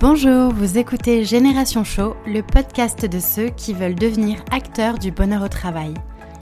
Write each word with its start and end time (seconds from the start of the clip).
Bonjour, 0.00 0.52
vous 0.52 0.76
écoutez 0.76 1.24
Génération 1.24 1.82
Show, 1.82 2.16
le 2.26 2.42
podcast 2.42 3.06
de 3.06 3.18
ceux 3.18 3.48
qui 3.48 3.72
veulent 3.72 3.94
devenir 3.94 4.44
acteurs 4.50 4.98
du 4.98 5.10
bonheur 5.10 5.42
au 5.42 5.48
travail. 5.48 5.94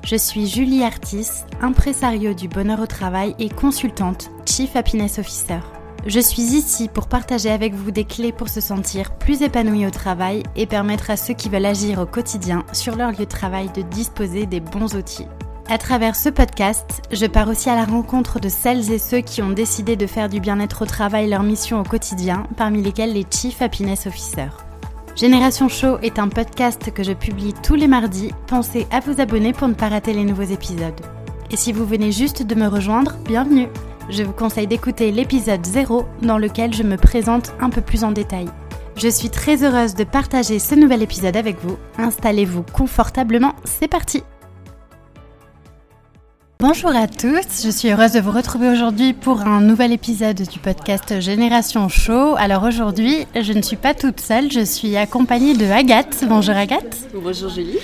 Je 0.04 0.17
suis 0.17 0.49
Julie 0.49 0.83
Artis, 0.83 1.29
impresario 1.61 2.35
du 2.35 2.48
bonheur 2.48 2.80
au 2.80 2.87
travail 2.87 3.37
et 3.38 3.48
consultante, 3.48 4.30
Chief 4.45 4.75
Happiness 4.75 5.21
Officer. 5.21 5.61
Je 6.04 6.19
suis 6.19 6.43
ici 6.43 6.88
pour 6.88 7.06
partager 7.06 7.51
avec 7.51 7.75
vous 7.75 7.93
des 7.93 8.04
clés 8.04 8.33
pour 8.33 8.49
se 8.49 8.61
sentir 8.61 9.15
plus 9.19 9.43
épanoui 9.43 9.87
au 9.87 9.91
travail 9.91 10.43
et 10.57 10.67
permettre 10.67 11.11
à 11.11 11.17
ceux 11.17 11.35
qui 11.35 11.49
veulent 11.49 11.65
agir 11.65 12.01
au 12.01 12.07
quotidien 12.07 12.65
sur 12.73 12.97
leur 12.97 13.13
lieu 13.13 13.19
de 13.19 13.25
travail 13.25 13.71
de 13.73 13.83
disposer 13.83 14.47
des 14.47 14.61
bons 14.61 14.97
outils. 14.97 15.29
À 15.71 15.78
travers 15.78 16.15
ce 16.15 16.28
podcast, 16.28 17.02
je 17.10 17.24
pars 17.24 17.48
aussi 17.48 17.70
à 17.70 17.74
la 17.74 17.87
rencontre 17.87 18.38
de 18.38 18.51
celles 18.51 18.92
et 18.92 18.98
ceux 18.98 19.20
qui 19.20 19.41
ont 19.41 19.48
décidé 19.48 19.97
de 19.97 20.06
faire 20.06 20.29
du 20.29 20.38
bien-être 20.38 20.83
au 20.83 20.84
travail 20.84 21.27
leur 21.29 21.42
mission 21.42 21.80
au 21.80 21.84
quotidien, 21.84 22.47
parmi 22.59 22.83
lesquels 22.83 23.15
les 23.15 23.24
Chief 23.30 23.62
Happiness 23.62 24.06
Officers. 24.06 24.53
Génération 25.16 25.70
Show 25.70 25.98
est 26.03 26.19
un 26.19 26.29
podcast 26.29 26.92
que 26.92 27.03
je 27.03 27.12
publie 27.12 27.55
tous 27.62 27.77
les 27.77 27.89
mardis. 27.89 28.33
Pensez 28.47 28.87
à 28.91 29.01
vous 29.01 29.23
abonner 29.23 29.55
pour 29.55 29.69
ne 29.69 29.75
pas 29.75 29.89
rater 29.89 30.12
les 30.12 30.25
nouveaux 30.25 30.42
épisodes. 30.42 31.01
Et 31.51 31.56
si 31.56 31.73
vous 31.73 31.87
venez 31.87 32.12
juste 32.12 32.42
de 32.42 32.55
me 32.55 32.67
rejoindre, 32.67 33.17
bienvenue 33.25 33.69
Je 34.11 34.23
vous 34.23 34.33
conseille 34.33 34.67
d'écouter 34.67 35.12
l'épisode 35.12 35.65
0 35.65 36.05
dans 36.20 36.37
lequel 36.37 36.75
je 36.75 36.83
me 36.83 36.98
présente 36.98 37.55
un 37.59 37.70
peu 37.70 37.81
plus 37.81 38.05
en 38.05 38.12
détail. 38.12 38.48
Je 38.97 39.09
suis 39.09 39.31
très 39.31 39.65
heureuse 39.65 39.95
de 39.95 40.05
partager 40.05 40.59
ce 40.59 40.75
nouvel 40.75 41.03
épisode 41.03 41.39
avec 41.39 41.56
vous. 41.62 41.78
Installez-vous 41.97 42.65
confortablement, 42.75 43.55
c'est 43.65 43.89
parti 43.89 44.23
Bonjour 46.67 46.97
à 46.97 47.07
tous, 47.07 47.63
je 47.63 47.69
suis 47.69 47.91
heureuse 47.91 48.13
de 48.13 48.21
vous 48.21 48.31
retrouver 48.31 48.71
aujourd'hui 48.71 49.13
pour 49.13 49.43
un 49.43 49.61
nouvel 49.61 49.93
épisode 49.93 50.41
du 50.41 50.59
podcast 50.59 51.21
Génération 51.21 51.91
Show. 51.91 52.37
Alors 52.39 52.63
aujourd'hui, 52.63 53.27
je 53.39 53.53
ne 53.53 53.61
suis 53.61 53.77
pas 53.77 53.93
toute 53.93 54.19
seule, 54.19 54.51
je 54.51 54.65
suis 54.65 54.97
accompagnée 54.97 55.53
de 55.53 55.67
Agathe. 55.67 56.25
Bonjour 56.27 56.56
Agathe. 56.56 57.06
Bonjour 57.12 57.51
Julie. 57.51 57.77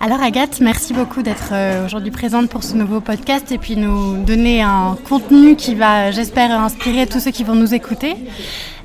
Alors 0.00 0.22
Agathe, 0.22 0.62
merci 0.62 0.94
beaucoup 0.94 1.22
d'être 1.22 1.50
euh, 1.52 1.84
aujourd'hui 1.84 2.10
présente 2.10 2.48
pour 2.48 2.64
ce 2.64 2.74
nouveau 2.74 3.02
podcast 3.02 3.52
et 3.52 3.58
puis 3.58 3.76
nous 3.76 4.24
donner 4.24 4.62
un 4.62 4.96
contenu 5.06 5.54
qui 5.54 5.74
va, 5.74 6.10
j'espère, 6.10 6.58
inspirer 6.58 7.06
tous 7.06 7.20
ceux 7.20 7.32
qui 7.32 7.44
vont 7.44 7.54
nous 7.54 7.74
écouter. 7.74 8.16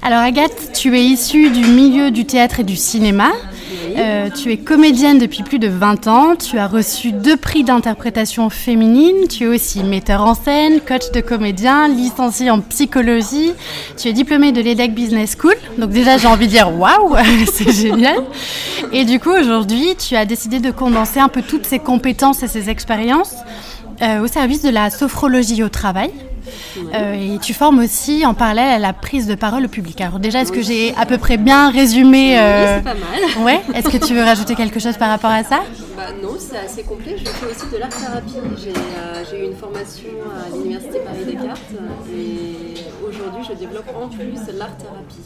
Alors 0.01 0.19
Agathe, 0.19 0.71
tu 0.73 0.95
es 0.97 1.03
issue 1.03 1.49
du 1.49 1.65
milieu 1.65 2.11
du 2.11 2.25
théâtre 2.25 2.59
et 2.59 2.63
du 2.63 2.75
cinéma. 2.75 3.31
Euh, 3.97 4.29
tu 4.29 4.51
es 4.51 4.57
comédienne 4.57 5.17
depuis 5.17 5.43
plus 5.43 5.59
de 5.59 5.67
20 5.67 6.07
ans, 6.07 6.35
tu 6.35 6.59
as 6.59 6.67
reçu 6.67 7.11
deux 7.11 7.35
prix 7.35 7.63
d'interprétation 7.63 8.49
féminine, 8.49 9.27
tu 9.27 9.45
es 9.45 9.47
aussi 9.47 9.83
metteur 9.83 10.21
en 10.21 10.35
scène, 10.35 10.81
coach 10.81 11.11
de 11.11 11.19
comédien, 11.19 11.87
licenciée 11.87 12.51
en 12.51 12.61
psychologie, 12.61 13.53
tu 13.97 14.07
es 14.07 14.13
diplômée 14.13 14.51
de 14.51 14.61
l'EDEC 14.61 14.93
Business 14.93 15.35
School, 15.37 15.55
donc 15.79 15.89
déjà 15.89 16.17
j'ai 16.17 16.27
envie 16.27 16.45
de 16.45 16.51
dire 16.51 16.71
waouh, 16.77 17.15
c'est 17.51 17.71
génial. 17.71 18.23
Et 18.93 19.03
du 19.03 19.19
coup 19.19 19.31
aujourd'hui 19.31 19.95
tu 19.97 20.15
as 20.15 20.25
décidé 20.25 20.59
de 20.59 20.69
condenser 20.69 21.19
un 21.19 21.29
peu 21.29 21.41
toutes 21.41 21.65
ces 21.65 21.79
compétences 21.79 22.43
et 22.43 22.47
ces 22.47 22.69
expériences 22.69 23.33
euh, 24.03 24.21
au 24.21 24.27
service 24.27 24.61
de 24.61 24.69
la 24.69 24.91
sophrologie 24.91 25.63
au 25.63 25.69
travail. 25.69 26.11
Euh, 26.93 27.35
et 27.35 27.39
tu 27.39 27.53
formes 27.53 27.79
aussi 27.79 28.25
en 28.25 28.33
parallèle 28.33 28.69
à 28.69 28.79
la 28.79 28.93
prise 28.93 29.27
de 29.27 29.35
parole 29.35 29.65
au 29.65 29.69
public. 29.69 29.99
Alors 30.01 30.19
déjà, 30.19 30.41
est-ce 30.41 30.51
que 30.51 30.61
j'ai 30.61 30.93
à 30.95 31.05
peu 31.05 31.17
près 31.17 31.37
bien 31.37 31.69
résumé 31.69 32.37
Oui, 32.37 32.65
c'est 32.75 32.83
pas 32.83 32.93
mal. 32.93 33.03
Ouais. 33.45 33.61
Est-ce 33.75 33.89
que 33.89 34.03
tu 34.03 34.13
veux 34.13 34.23
rajouter 34.23 34.55
quelque 34.55 34.79
chose 34.79 34.97
par 34.97 35.09
rapport 35.09 35.29
à 35.29 35.43
ça? 35.43 35.59
Bah, 35.95 36.03
non, 36.21 36.35
c'est 36.39 36.57
assez 36.57 36.83
complet. 36.83 37.15
Je 37.17 37.25
fais 37.25 37.45
aussi 37.45 37.71
de 37.71 37.77
l'art-thérapie. 37.77 38.35
J'ai 38.57 38.69
euh, 38.69 39.23
j'ai 39.29 39.41
eu 39.43 39.49
une 39.49 39.55
formation 39.55 40.09
à 40.45 40.55
l'Université 40.55 40.99
Paris-Descartes 40.99 41.71
et 42.15 42.77
aujourd'hui, 43.07 43.43
je 43.49 43.55
développe 43.55 43.89
en 43.95 44.07
plus 44.07 44.33
l'art-thérapie. 44.57 45.21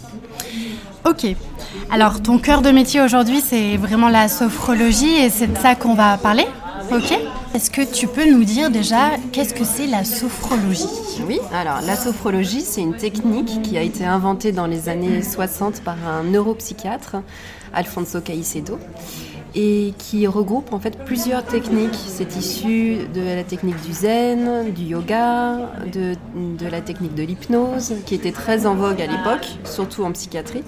Ok. 1.06 1.36
Alors, 1.92 2.22
ton 2.22 2.38
cœur 2.38 2.62
de 2.62 2.72
métier 2.72 3.02
aujourd'hui, 3.02 3.42
c'est 3.42 3.78
vraiment 3.78 4.10
la 4.10 4.28
sophrologie 4.28 5.14
et 5.14 5.30
c'est 5.30 5.48
de 5.48 5.58
ça 5.58 5.76
qu'on 5.76 5.94
va 5.94 6.18
parler? 6.18 6.46
Ok. 6.92 7.18
Est-ce 7.56 7.72
que 7.72 7.82
tu 7.90 8.06
peux 8.06 8.30
nous 8.30 8.44
dire 8.44 8.70
déjà 8.70 9.12
qu'est-ce 9.32 9.54
que 9.54 9.64
c'est 9.64 9.88
la 9.88 10.04
sophrologie? 10.04 10.84
Oui, 11.26 11.40
alors 11.54 11.80
la 11.86 11.96
sophrologie, 11.96 12.60
c'est 12.60 12.82
une 12.82 12.96
technique 12.96 13.62
qui 13.62 13.78
a 13.78 13.82
été 13.82 14.04
inventée 14.04 14.52
dans 14.52 14.68
les 14.68 14.90
années 14.90 15.22
60 15.22 15.84
par 15.84 15.96
un 16.06 16.24
neuropsychiatre, 16.24 17.18
Alfonso 17.74 18.20
Caicedo, 18.20 18.78
et 19.56 19.94
qui 19.98 20.28
regroupe 20.28 20.74
en 20.74 20.80
fait 20.82 20.98
plusieurs 21.06 21.46
techniques. 21.46 21.96
C'est 21.96 22.36
issu 22.36 22.98
de 23.14 23.22
la 23.22 23.44
technique 23.46 23.82
du 23.86 23.94
zen, 23.94 24.74
du 24.74 24.84
yoga, 24.84 25.72
de, 25.94 26.16
de 26.36 26.68
la 26.68 26.82
technique 26.82 27.16
de 27.16 27.24
l'hypnose, 27.24 27.94
qui 28.06 28.16
était 28.16 28.34
très 28.34 28.66
en 28.66 28.76
vogue 28.76 29.02
à 29.02 29.08
l'époque, 29.08 29.48
surtout 29.64 30.04
en 30.04 30.12
psychiatrie 30.12 30.64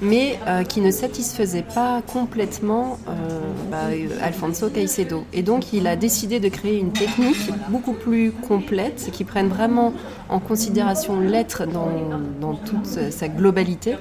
mais 0.00 0.38
euh, 0.46 0.62
qui 0.62 0.80
ne 0.80 0.90
satisfaisait 0.90 1.62
pas 1.62 2.02
complètement 2.02 2.98
euh, 3.08 3.40
bah, 3.70 3.88
Alfonso 4.22 4.68
Caicedo. 4.68 5.24
Et 5.32 5.42
donc 5.42 5.72
il 5.72 5.86
a 5.86 5.96
décidé 5.96 6.40
de 6.40 6.48
créer 6.48 6.78
une 6.78 6.92
technique 6.92 7.50
beaucoup 7.68 7.94
plus 7.94 8.32
complète, 8.32 9.10
qui 9.12 9.24
prenne 9.24 9.48
vraiment 9.48 9.92
en 10.28 10.40
considération 10.40 11.20
l'être 11.20 11.66
dans, 11.66 12.54
toute 12.64 13.10
sa 13.10 13.28
globalité 13.28 13.96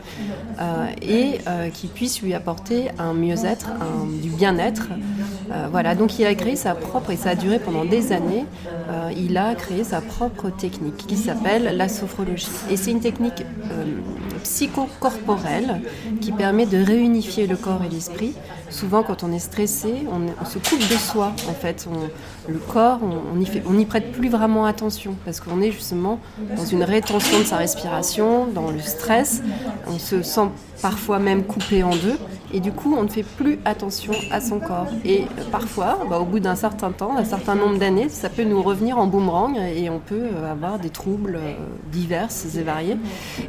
euh, 0.59 0.87
et 1.01 1.39
euh, 1.47 1.69
qui 1.69 1.87
puisse 1.87 2.21
lui 2.21 2.33
apporter 2.33 2.89
un 2.99 3.13
mieux-être, 3.13 3.69
du 4.21 4.29
bien-être. 4.29 4.89
Euh, 5.51 5.67
voilà, 5.69 5.95
donc 5.95 6.17
il 6.17 6.25
a 6.25 6.33
créé 6.35 6.55
sa 6.55 6.75
propre, 6.75 7.11
et 7.11 7.17
ça 7.17 7.31
a 7.31 7.35
duré 7.35 7.59
pendant 7.59 7.85
des 7.85 8.11
années, 8.11 8.45
euh, 8.89 9.11
il 9.15 9.37
a 9.37 9.53
créé 9.55 9.83
sa 9.83 10.01
propre 10.01 10.49
technique 10.49 10.97
qui 11.07 11.17
s'appelle 11.17 11.75
la 11.77 11.87
sophrologie. 11.87 12.47
Et 12.69 12.77
c'est 12.77 12.91
une 12.91 12.99
technique 12.99 13.43
psychocorporelle 14.43 15.81
qui 16.21 16.31
permet 16.31 16.65
de 16.65 16.83
réunifier 16.83 17.47
le 17.47 17.55
corps 17.55 17.81
et 17.83 17.89
l'esprit. 17.89 18.33
Souvent, 18.69 19.03
quand 19.03 19.23
on 19.23 19.31
est 19.31 19.39
stressé, 19.39 20.05
on, 20.11 20.21
on 20.41 20.45
se 20.45 20.57
coupe 20.57 20.79
de 20.79 20.95
soi. 20.95 21.33
En 21.49 21.53
fait, 21.53 21.87
on, 21.91 22.09
le 22.47 22.59
corps, 22.59 22.99
on 23.03 23.73
n'y 23.73 23.85
prête 23.85 24.11
plus 24.11 24.29
vraiment 24.29 24.65
attention 24.65 25.15
parce 25.25 25.39
qu'on 25.39 25.61
est 25.61 25.71
justement 25.71 26.19
dans 26.55 26.65
une 26.65 26.83
rétention 26.83 27.39
de 27.39 27.43
sa 27.43 27.57
respiration, 27.57 28.47
dans 28.47 28.71
le 28.71 28.79
stress. 28.79 29.41
On 29.87 29.99
se 29.99 30.21
sent 30.21 30.49
parfois 30.81 31.19
même 31.19 31.43
coupé 31.43 31.83
en 31.83 31.91
deux. 31.91 32.17
Et 32.53 32.59
du 32.59 32.71
coup, 32.71 32.95
on 32.97 33.03
ne 33.03 33.09
fait 33.09 33.23
plus 33.23 33.59
attention 33.65 34.13
à 34.31 34.39
son 34.39 34.59
corps. 34.59 34.87
Et 35.03 35.25
parfois, 35.51 35.99
bah, 36.09 36.19
au 36.19 36.25
bout 36.25 36.39
d'un 36.39 36.55
certain 36.55 36.91
temps, 36.91 37.17
un 37.17 37.25
certain 37.25 37.55
nombre 37.55 37.77
d'années, 37.77 38.07
ça 38.07 38.29
peut 38.29 38.43
nous 38.43 38.61
revenir 38.61 38.97
en 38.97 39.07
boomerang 39.07 39.57
et 39.57 39.89
on 39.89 39.99
peut 39.99 40.27
avoir 40.49 40.79
des 40.79 40.89
troubles 40.89 41.39
divers 41.91 42.29
et 42.55 42.61
variés. 42.61 42.97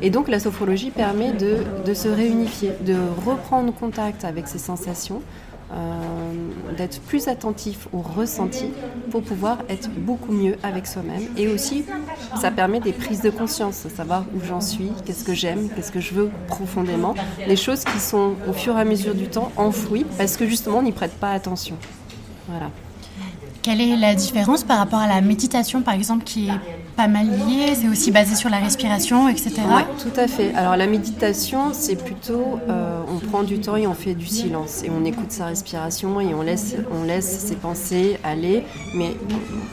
Et 0.02 0.10
donc, 0.10 0.28
la 0.28 0.40
sophrologie 0.40 0.90
permet 0.90 1.32
de, 1.32 1.58
de 1.84 1.94
se 1.94 2.08
réunifier, 2.08 2.72
de 2.84 2.96
reprendre 3.24 3.72
contact 3.72 4.24
avec 4.24 4.48
ses 4.48 4.58
sensations, 4.58 5.22
euh, 5.72 6.76
d'être 6.76 7.00
plus 7.00 7.26
attentif 7.28 7.88
au 7.92 7.98
ressenti 7.98 8.66
pour 9.10 9.22
pouvoir 9.22 9.58
être 9.68 9.90
beaucoup 9.90 10.32
mieux 10.32 10.56
avec 10.62 10.86
soi-même. 10.86 11.22
Et 11.36 11.48
aussi, 11.48 11.84
ça 12.40 12.50
permet 12.50 12.80
des 12.80 12.92
prises 12.92 13.20
de 13.20 13.30
conscience, 13.30 13.86
savoir 13.88 14.24
où 14.34 14.44
j'en 14.44 14.60
suis, 14.60 14.90
qu'est-ce 15.04 15.24
que 15.24 15.34
j'aime, 15.34 15.68
qu'est-ce 15.74 15.90
que 15.90 16.00
je 16.00 16.14
veux 16.14 16.30
profondément. 16.46 17.14
Des 17.48 17.56
choses 17.56 17.84
qui 17.84 17.98
sont 17.98 18.34
au 18.48 18.52
fur 18.52 18.76
et 18.78 18.80
à 18.80 18.84
mesure 18.84 19.14
du 19.14 19.28
temps 19.28 19.50
enfouies 19.56 20.06
parce 20.16 20.36
que 20.36 20.46
justement 20.46 20.78
on 20.78 20.82
n'y 20.82 20.92
prête 20.92 21.14
pas 21.14 21.32
attention. 21.32 21.76
Voilà. 22.48 22.70
Quelle 23.62 23.80
est 23.80 23.96
la 23.96 24.14
différence 24.14 24.62
par 24.62 24.78
rapport 24.78 25.00
à 25.00 25.08
la 25.08 25.20
méditation, 25.20 25.82
par 25.82 25.94
exemple, 25.94 26.22
qui 26.22 26.48
est 26.48 26.60
pas 26.96 27.08
mal 27.08 27.26
liée 27.26 27.74
C'est 27.74 27.88
aussi 27.88 28.10
basé 28.10 28.34
sur 28.34 28.48
la 28.48 28.58
respiration, 28.58 29.28
etc. 29.28 29.52
Oui, 29.68 29.82
tout 30.02 30.18
à 30.18 30.26
fait. 30.26 30.54
Alors 30.54 30.76
la 30.76 30.86
méditation, 30.86 31.72
c'est 31.72 31.96
plutôt, 31.96 32.58
euh, 32.68 33.00
on 33.14 33.18
prend 33.18 33.42
du 33.42 33.60
temps 33.60 33.76
et 33.76 33.86
on 33.86 33.94
fait 33.94 34.14
du 34.14 34.26
silence 34.26 34.82
et 34.82 34.90
on 34.90 35.04
écoute 35.04 35.30
sa 35.30 35.46
respiration 35.46 36.20
et 36.20 36.34
on 36.34 36.42
laisse, 36.42 36.76
on 36.92 37.04
laisse 37.04 37.40
ses 37.40 37.56
pensées 37.56 38.18
aller, 38.24 38.64
mais 38.94 39.14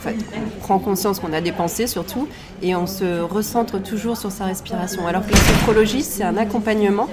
on 0.05 0.59
prend 0.59 0.79
conscience 0.79 1.19
qu'on 1.19 1.33
a 1.33 1.41
des 1.41 1.53
pensées 1.53 1.87
surtout 1.87 2.27
et 2.61 2.75
on 2.75 2.87
se 2.87 3.21
recentre 3.21 3.81
toujours 3.81 4.17
sur 4.17 4.31
sa 4.31 4.45
respiration. 4.45 5.07
Alors 5.07 5.25
que 5.25 5.31
la 5.31 5.37
sophrologie, 5.37 6.03
c'est 6.03 6.23
un 6.23 6.37
accompagnement 6.37 7.07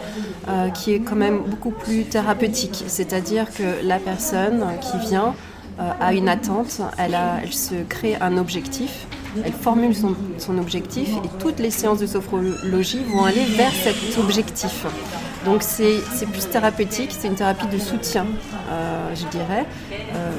euh, 0.49 0.69
qui 0.71 0.93
est 0.93 1.01
quand 1.01 1.17
même 1.17 1.41
beaucoup 1.47 1.71
plus 1.71 2.05
thérapeutique, 2.05 2.85
c'est-à-dire 2.89 3.47
que 3.53 3.87
la 3.87 3.99
personne 3.99 4.65
qui 4.81 4.99
vient 5.09 5.35
euh, 5.81 5.93
a 6.01 6.13
une 6.13 6.29
attente, 6.29 6.81
elle, 6.99 7.17
se 7.53 7.75
crée 7.89 8.17
un 8.21 8.37
objectif, 8.37 9.07
elle 9.45 9.53
formule 9.53 9.95
son, 9.95 10.59
objectif 10.59 11.09
et 11.25 11.29
toutes 11.39 11.59
les 11.59 11.71
séances 11.71 12.01
de 12.01 12.07
sophrologie 12.07 13.03
vont 13.05 13.25
aller 13.25 13.45
vers 13.45 13.73
cet 13.73 14.19
objectif. 14.19 14.85
Donc 15.45 15.63
c'est 15.63 16.27
plus 16.31 16.49
thérapeutique, 16.49 17.15
c'est 17.17 17.29
une 17.29 17.35
thérapie 17.35 17.67
de 17.67 17.79
soutien, 17.79 18.27
euh, 18.71 19.15
je 19.15 19.27
dirais, 19.29 19.65
euh, 19.93 20.33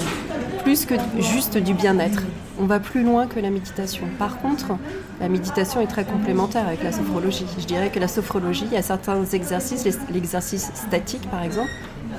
plus 0.63 0.85
que 0.85 0.95
juste 1.19 1.57
du 1.57 1.73
bien-être. 1.73 2.21
On 2.59 2.65
va 2.65 2.79
plus 2.79 3.03
loin 3.03 3.25
que 3.25 3.39
la 3.39 3.49
méditation. 3.49 4.03
Par 4.19 4.38
contre, 4.39 4.73
la 5.19 5.27
méditation 5.29 5.81
est 5.81 5.88
très 5.88 6.05
complémentaire 6.05 6.67
avec 6.67 6.83
la 6.83 6.91
sophrologie. 6.91 7.47
Je 7.57 7.65
dirais 7.65 7.89
que 7.89 7.99
la 7.99 8.07
sophrologie, 8.07 8.65
il 8.65 8.73
y 8.73 8.77
a 8.77 8.83
certains 8.83 9.25
exercices, 9.25 9.88
l'exercice 10.13 10.71
statique 10.75 11.27
par 11.31 11.41
exemple, 11.41 11.71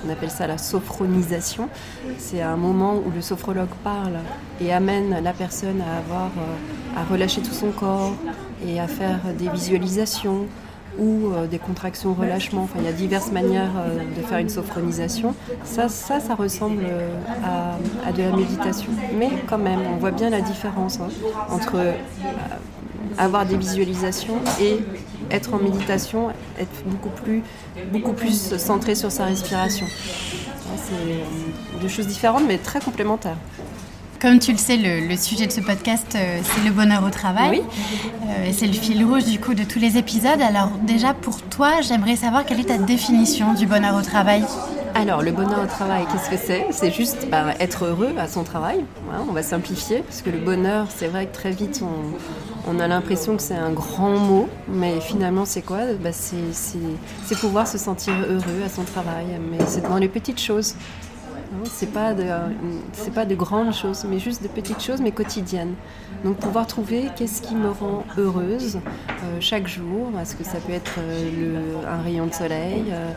on 0.07 0.11
appelle 0.11 0.31
ça 0.31 0.47
la 0.47 0.59
sophronisation. 0.59 1.69
C'est 2.19 2.43
un 2.43 2.57
moment 2.57 2.97
où 2.97 3.11
le 3.15 3.21
sophrologue 3.21 3.75
parle 3.85 4.19
et 4.61 4.73
amène 4.73 5.23
la 5.23 5.33
personne 5.33 5.81
à 5.81 5.99
avoir, 5.99 6.31
euh, 6.39 7.01
à 7.01 7.05
relâcher 7.05 7.41
tout 7.41 7.55
son 7.55 7.71
corps 7.71 8.15
et 8.67 8.81
à 8.81 8.87
faire 8.87 9.21
des 9.39 9.49
visualisations, 9.49 10.47
ou 10.99 11.31
des 11.51 11.59
contractions 11.59 12.13
relâchement. 12.13 12.65
Enfin, 12.65 12.79
il 12.81 12.85
y 12.85 12.89
a 12.89 12.93
diverses 12.93 13.33
manières 13.33 13.73
de 14.15 14.23
faire 14.23 14.37
une 14.37 14.51
sophronisation. 14.51 15.35
Ça, 15.65 15.89
ça, 15.89 16.21
ça 16.21 16.35
ressemble 16.35 16.85
à, 17.43 18.13
de 18.13 18.23
la 18.23 18.37
méditation. 18.37 18.91
Mais 19.19 19.31
quand 19.47 19.57
même, 19.57 19.81
on 19.91 19.97
voit 19.97 20.11
bien 20.11 20.29
la 20.29 20.43
différence 20.43 21.01
hein, 21.01 21.09
entre 21.51 21.79
avoir 23.19 23.47
des 23.47 23.57
visualisations 23.57 24.39
et 24.61 24.81
être 25.33 25.55
en 25.55 25.59
méditation, 25.59 26.31
être 26.59 26.85
beaucoup 26.87 27.09
plus, 27.09 27.43
beaucoup 27.91 28.13
plus 28.13 28.57
centré 28.59 28.95
sur 28.95 29.11
sa 29.11 29.25
respiration. 29.25 29.87
C'est 29.89 30.95
euh, 30.95 31.81
deux 31.81 31.89
choses 31.89 32.07
différentes 32.07 32.45
mais 32.47 32.59
très 32.59 32.81
complémentaires. 32.81 33.37
Comme 34.21 34.39
tu 34.39 34.53
le 34.53 34.59
sais, 34.59 34.77
le, 34.77 35.17
sujet 35.17 35.49
de 35.49 35.53
ce 35.53 35.61
podcast, 35.61 36.15
euh, 36.15 36.39
c'est 36.45 36.65
le 36.65 36.71
bonheur 36.71 37.03
au 37.03 37.11
travail. 37.11 37.51
Oui. 37.51 37.63
Euh, 38.29 38.47
et 38.47 38.53
c'est 38.53 38.69
le 38.69 38.73
fil 38.73 39.05
rouge 39.05 39.25
du 39.25 39.41
coup 39.41 39.55
de 39.55 39.65
tous 39.65 39.81
les 39.81 39.99
épisodes. 39.99 40.41
Alors 40.41 40.69
déjà, 40.83 41.13
pour 41.13 41.43
toi, 41.43 41.81
j'aimerais 41.81 42.15
savoir 42.15 42.45
quelle 42.45 42.61
est 42.61 42.69
ta 42.69 42.79
définition 42.79 43.53
du 43.55 43.67
bonheur 43.67 43.97
au 43.97 44.03
travail? 44.03 44.45
Alors, 44.95 45.23
le 45.23 45.33
bonheur 45.33 45.63
au 45.63 45.67
travail, 45.67 46.05
qu'est-ce 46.13 46.29
que 46.29 46.37
c'est? 46.37 46.67
C'est 46.71 46.93
juste 46.93 47.29
bah, 47.31 47.55
être 47.61 47.87
heureux 47.87 48.15
à 48.19 48.29
son 48.29 48.45
travail. 48.45 48.85
on 49.29 49.33
va 49.33 49.43
simplifier, 49.43 50.01
parce 50.01 50.21
que 50.21 50.29
le 50.29 50.39
bonheur, 50.39 50.89
c'est 50.95 51.09
vrai 51.09 51.27
que 51.27 51.35
très 51.35 51.51
vite, 51.51 51.83
on, 52.69 52.79
a 52.79 52.89
l'impression 52.89 53.37
que 53.37 53.43
c'est 53.43 53.55
un 53.55 53.71
grand 53.71 54.19
mot, 54.19 54.49
mais 54.69 55.01
finalement, 55.01 55.45
c'est 55.45 55.63
quoi? 55.63 55.81
Bah, 56.03 56.11
C'est 56.13 57.39
pouvoir 57.41 57.67
se 57.67 57.79
sentir 57.79 58.13
heureux 58.29 58.63
à 58.65 58.69
son 58.69 58.83
travail, 58.83 59.27
mais 59.51 59.65
c'est 59.67 59.89
dans 59.89 59.97
les 59.97 60.09
petites 60.09 60.41
choses. 60.41 60.75
C'est 61.65 61.93
pas 61.93 62.15
de, 62.15 62.25
c'est 62.93 63.13
pas 63.13 63.25
de 63.25 63.35
grandes 63.35 63.75
choses, 63.75 64.05
mais 64.09 64.19
juste 64.19 64.43
de 64.43 64.49
petites 64.49 64.83
choses, 64.83 65.01
mais 65.01 65.13
quotidiennes. 65.13 65.75
Donc 66.25 66.37
pouvoir 66.37 66.67
trouver 66.67 67.09
qu'est-ce 67.17 67.43
qui 67.43 67.55
me 67.55 67.71
rend 67.71 68.05
heureuse 68.17 68.77
euh, 68.77 69.39
chaque 69.41 69.67
jour. 69.67 70.11
Est-ce 70.21 70.37
que 70.37 70.45
ça 70.45 70.59
peut 70.65 70.73
être 70.73 70.97
euh, 70.99 71.83
un 71.89 72.03
rayon 72.03 72.27
de 72.27 72.35
soleil, 72.35 72.85
euh, 72.91 73.11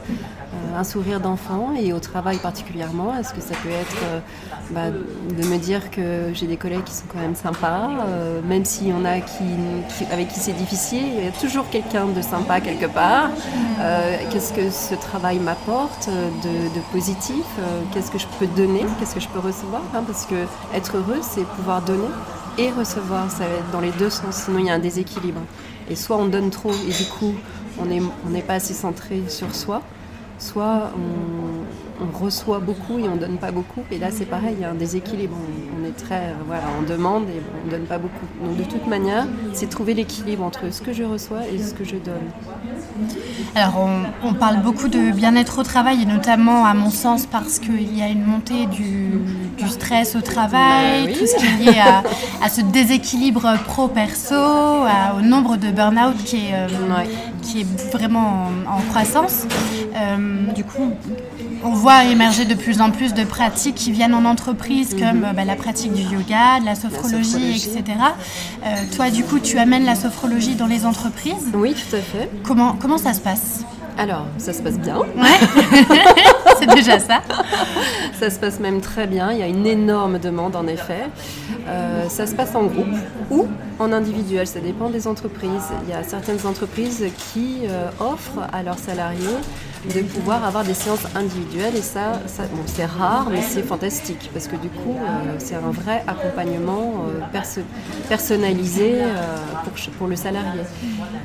un 0.76 0.84
sourire 0.84 1.20
d'enfant, 1.20 1.74
et 1.80 1.94
au 1.94 2.00
travail 2.00 2.38
particulièrement. 2.38 3.16
Est-ce 3.16 3.34
que 3.34 3.42
ça 3.42 3.56
peut 3.62 3.70
être 3.70 4.24
bah, 4.72 4.90
de 4.90 5.48
me 5.48 5.58
dire 5.58 5.92
que 5.92 6.32
j'ai 6.34 6.48
des 6.48 6.58
collègues 6.58 6.84
qui 6.84 6.94
sont 6.94 7.06
quand 7.12 7.20
même 7.20 7.36
sympas, 7.36 7.90
même 8.48 8.66
s'il 8.66 8.88
y 8.88 8.94
en 8.94 9.06
a 9.06 9.20
qui, 9.20 9.44
avec 10.12 10.30
qui 10.30 10.40
c'est 10.40 10.54
difficile, 10.54 11.04
il 11.18 11.26
y 11.26 11.28
a 11.28 11.32
toujours 11.32 11.70
quelqu'un 11.70 12.08
de 12.08 12.22
sympa 12.22 12.62
quelque 12.62 12.88
part. 12.88 13.30
qu'est-ce 14.32 14.54
que 14.54 14.70
ce 14.70 14.96
travail 14.96 15.40
m'apporte 15.40 16.10
de, 16.10 16.82
positif 16.92 17.46
Qu'est-ce 17.94 18.12
que 18.12 18.18
peux 18.40 18.48
donner 18.48 18.86
Qu'est-ce 19.00 19.16
que 19.16 19.20
je 19.20 19.28
peux 19.30 19.40
recevoir 19.40 19.82
hein, 19.94 20.04
Parce 20.06 20.26
que 20.26 20.36
être 20.74 20.98
heureux, 20.98 21.20
c'est 21.22 21.46
pouvoir 21.46 21.82
donner 21.82 22.08
et 22.58 22.72
recevoir. 22.72 23.30
Ça 23.32 23.46
va 23.48 23.56
être 23.56 23.72
dans 23.72 23.82
les 23.82 23.92
deux 23.92 24.10
sens, 24.10 24.36
sinon 24.46 24.60
il 24.60 24.66
y 24.66 24.70
a 24.70 24.74
un 24.74 24.80
déséquilibre. 24.80 25.42
Et 25.90 25.96
soit 25.96 26.18
on 26.18 26.26
donne 26.26 26.50
trop 26.50 26.72
et 26.72 26.92
du 26.92 27.06
coup 27.06 27.34
on 27.80 28.30
n'est 28.30 28.42
pas 28.42 28.56
assez 28.56 28.74
centré 28.74 29.24
sur 29.28 29.54
soi, 29.54 29.82
soit 30.40 30.92
on, 30.96 32.18
reçoit 32.18 32.60
beaucoup 32.60 33.00
et 33.00 33.10
on 33.10 33.16
donne 33.16 33.38
pas 33.38 33.52
beaucoup. 33.52 33.82
Et 33.92 33.98
là 33.98 34.08
c'est 34.12 34.26
pareil, 34.26 34.56
il 34.58 34.62
y 34.62 34.66
a 34.66 34.72
un 34.72 34.76
déséquilibre. 34.76 35.36
On, 35.80 35.86
est 35.86 35.92
très, 35.92 36.34
voilà, 36.46 36.64
on 36.80 36.84
demande 36.84 37.24
et 37.30 37.42
on 37.66 37.70
donne 37.70 37.86
pas 37.86 37.98
beaucoup. 37.98 38.26
Donc 38.44 38.58
de 38.58 38.64
toute 38.64 38.88
manière, 38.88 39.28
c'est 39.54 39.70
trouver 39.70 39.94
l'équilibre 39.94 40.44
entre 40.44 40.72
ce 40.72 40.82
que 40.82 40.94
je 40.94 41.04
reçois 41.04 41.48
et 41.52 41.60
ce 41.60 41.74
que 41.74 41.84
je 41.84 41.96
donne. 41.96 42.32
Alors, 43.56 43.88
on, 44.24 44.34
parle 44.34 44.62
beaucoup 44.62 44.88
de 44.88 45.12
bien-être 45.12 45.60
au 45.60 45.64
travail, 45.64 46.02
et 46.02 46.06
notamment, 46.06 46.66
à 46.66 46.74
mon 46.74 46.90
sens, 46.90 47.26
parce 47.26 47.60
qu'il 47.60 47.98
y 47.98 48.02
a 48.02 48.08
une 48.08 48.24
montée 48.24 48.66
du, 48.66 49.20
stress 49.68 50.16
au 50.16 50.22
travail, 50.22 51.14
tout 51.14 51.26
ce 51.26 51.36
qui 51.38 51.46
est 51.46 51.72
lié 51.72 51.80
à, 52.42 52.50
ce 52.50 52.62
déséquilibre 52.62 53.58
pro-perso, 53.66 54.36
au 54.36 55.22
nombre 55.22 55.58
de 55.58 55.72
burn-out 55.72 56.18
qui, 56.24 56.48
est, 56.48 56.54
euh, 56.54 56.68
qui 57.46 57.62
est 57.62 57.92
vraiment 57.92 58.50
en, 58.68 58.82
croissance. 58.90 59.46
Euh, 59.96 60.52
du 60.54 60.64
coup, 60.64 60.92
on 61.64 61.70
voit 61.70 62.06
émerger 62.06 62.46
de 62.46 62.56
plus 62.56 62.82
en 62.82 62.92
plus 62.92 63.14
de 63.14 63.24
pratiques 63.24 63.76
qui 63.76 63.92
viennent 63.92 64.14
en 64.14 64.26
entreprise, 64.26 64.94
mhm. 64.94 65.00
comme 65.00 65.34
bah, 65.36 65.46
la 65.46 65.56
pratique 65.56 65.94
du 65.94 66.02
yoga, 66.02 66.60
de 66.60 66.66
la 66.66 66.76
sophrologie, 66.76 67.52
etc. 67.52 67.84
Euh, 68.66 68.76
toi, 68.96 69.10
du 69.10 69.24
coup, 69.24 69.40
tu 69.40 69.58
amènes 69.58 69.86
la 69.86 69.96
sophrologie 69.96 70.56
dans 70.56 70.68
les 70.68 70.86
entreprises. 70.86 71.52
Oui, 71.54 71.74
tout 71.74 71.96
à 71.96 72.00
fait. 72.00 72.30
Comment, 72.44 72.74
comment 72.80 72.98
ça 72.98 73.14
se 73.14 73.22
passe? 73.22 73.64
Alors, 73.98 74.26
ça 74.38 74.52
se 74.52 74.62
passe 74.62 74.78
bien. 74.78 74.98
Ouais. 74.98 75.06
déjà 76.76 77.00
ça. 77.00 77.22
ça 78.20 78.30
se 78.30 78.40
passe 78.40 78.60
même 78.60 78.82
très 78.82 79.08
bien. 79.08 79.32
Il 79.32 79.40
y 79.40 79.44
a 79.44 79.48
une 79.48 79.66
énorme 79.66 80.20
demande, 80.20 80.56
en 80.56 80.68
effet. 80.68 81.06
Euh, 81.68 82.08
ça 82.10 82.28
se 82.28 82.36
passe 82.36 82.56
en 82.56 82.64
groupe 82.64 82.88
ou 83.32 83.48
en 83.80 83.92
individuel. 83.92 84.48
Ça 84.48 84.60
dépend 84.60 84.90
des 84.90 85.08
entreprises. 85.08 85.72
Il 85.84 85.90
y 85.90 85.94
a 85.94 86.04
certaines 86.04 86.46
entreprises 86.46 87.06
qui 87.32 87.62
euh, 87.66 87.90
offrent 88.00 88.48
à 88.54 88.64
leurs 88.64 88.80
salariés 88.80 89.38
de 89.94 90.02
pouvoir 90.02 90.44
avoir 90.44 90.64
des 90.64 90.74
séances 90.74 91.06
individuelles 91.16 91.76
et 91.76 91.82
ça, 91.82 92.22
c'est 92.66 92.86
rare 92.86 93.28
mais 93.32 93.42
c'est 93.42 93.64
fantastique 93.64 94.30
parce 94.34 94.48
que 94.48 94.56
du 94.56 94.70
coup 94.70 94.96
euh, 94.96 95.36
c'est 95.40 95.56
un 95.56 95.72
vrai 95.72 96.04
accompagnement 96.08 97.06
personnalisé 98.10 98.96
pour, 99.64 99.74
pour, 99.98 100.08
le 100.08 100.16
salarié. 100.16 100.62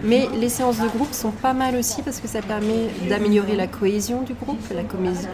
Mais 0.04 0.28
les 0.38 0.48
séances 0.48 0.78
de 0.78 0.88
groupe 0.88 1.12
sont 1.12 1.30
pas 1.30 1.52
mal 1.52 1.76
aussi 1.76 2.02
parce 2.02 2.20
que 2.20 2.28
ça 2.28 2.42
permet 2.42 2.88
d'améliorer 3.08 3.56
la 3.56 3.66
cohésion 3.66 4.22
du 4.22 4.34
groupe, 4.34 4.60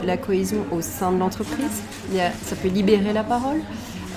la 0.04 0.16
cohésion 0.16 0.64
au 0.70 0.80
sein 0.80 1.12
de 1.12 1.18
l'entreprise. 1.18 1.82
Ça 2.44 2.56
peut 2.56 2.68
libérer 2.68 3.12
la 3.12 3.24
parole. 3.24 3.60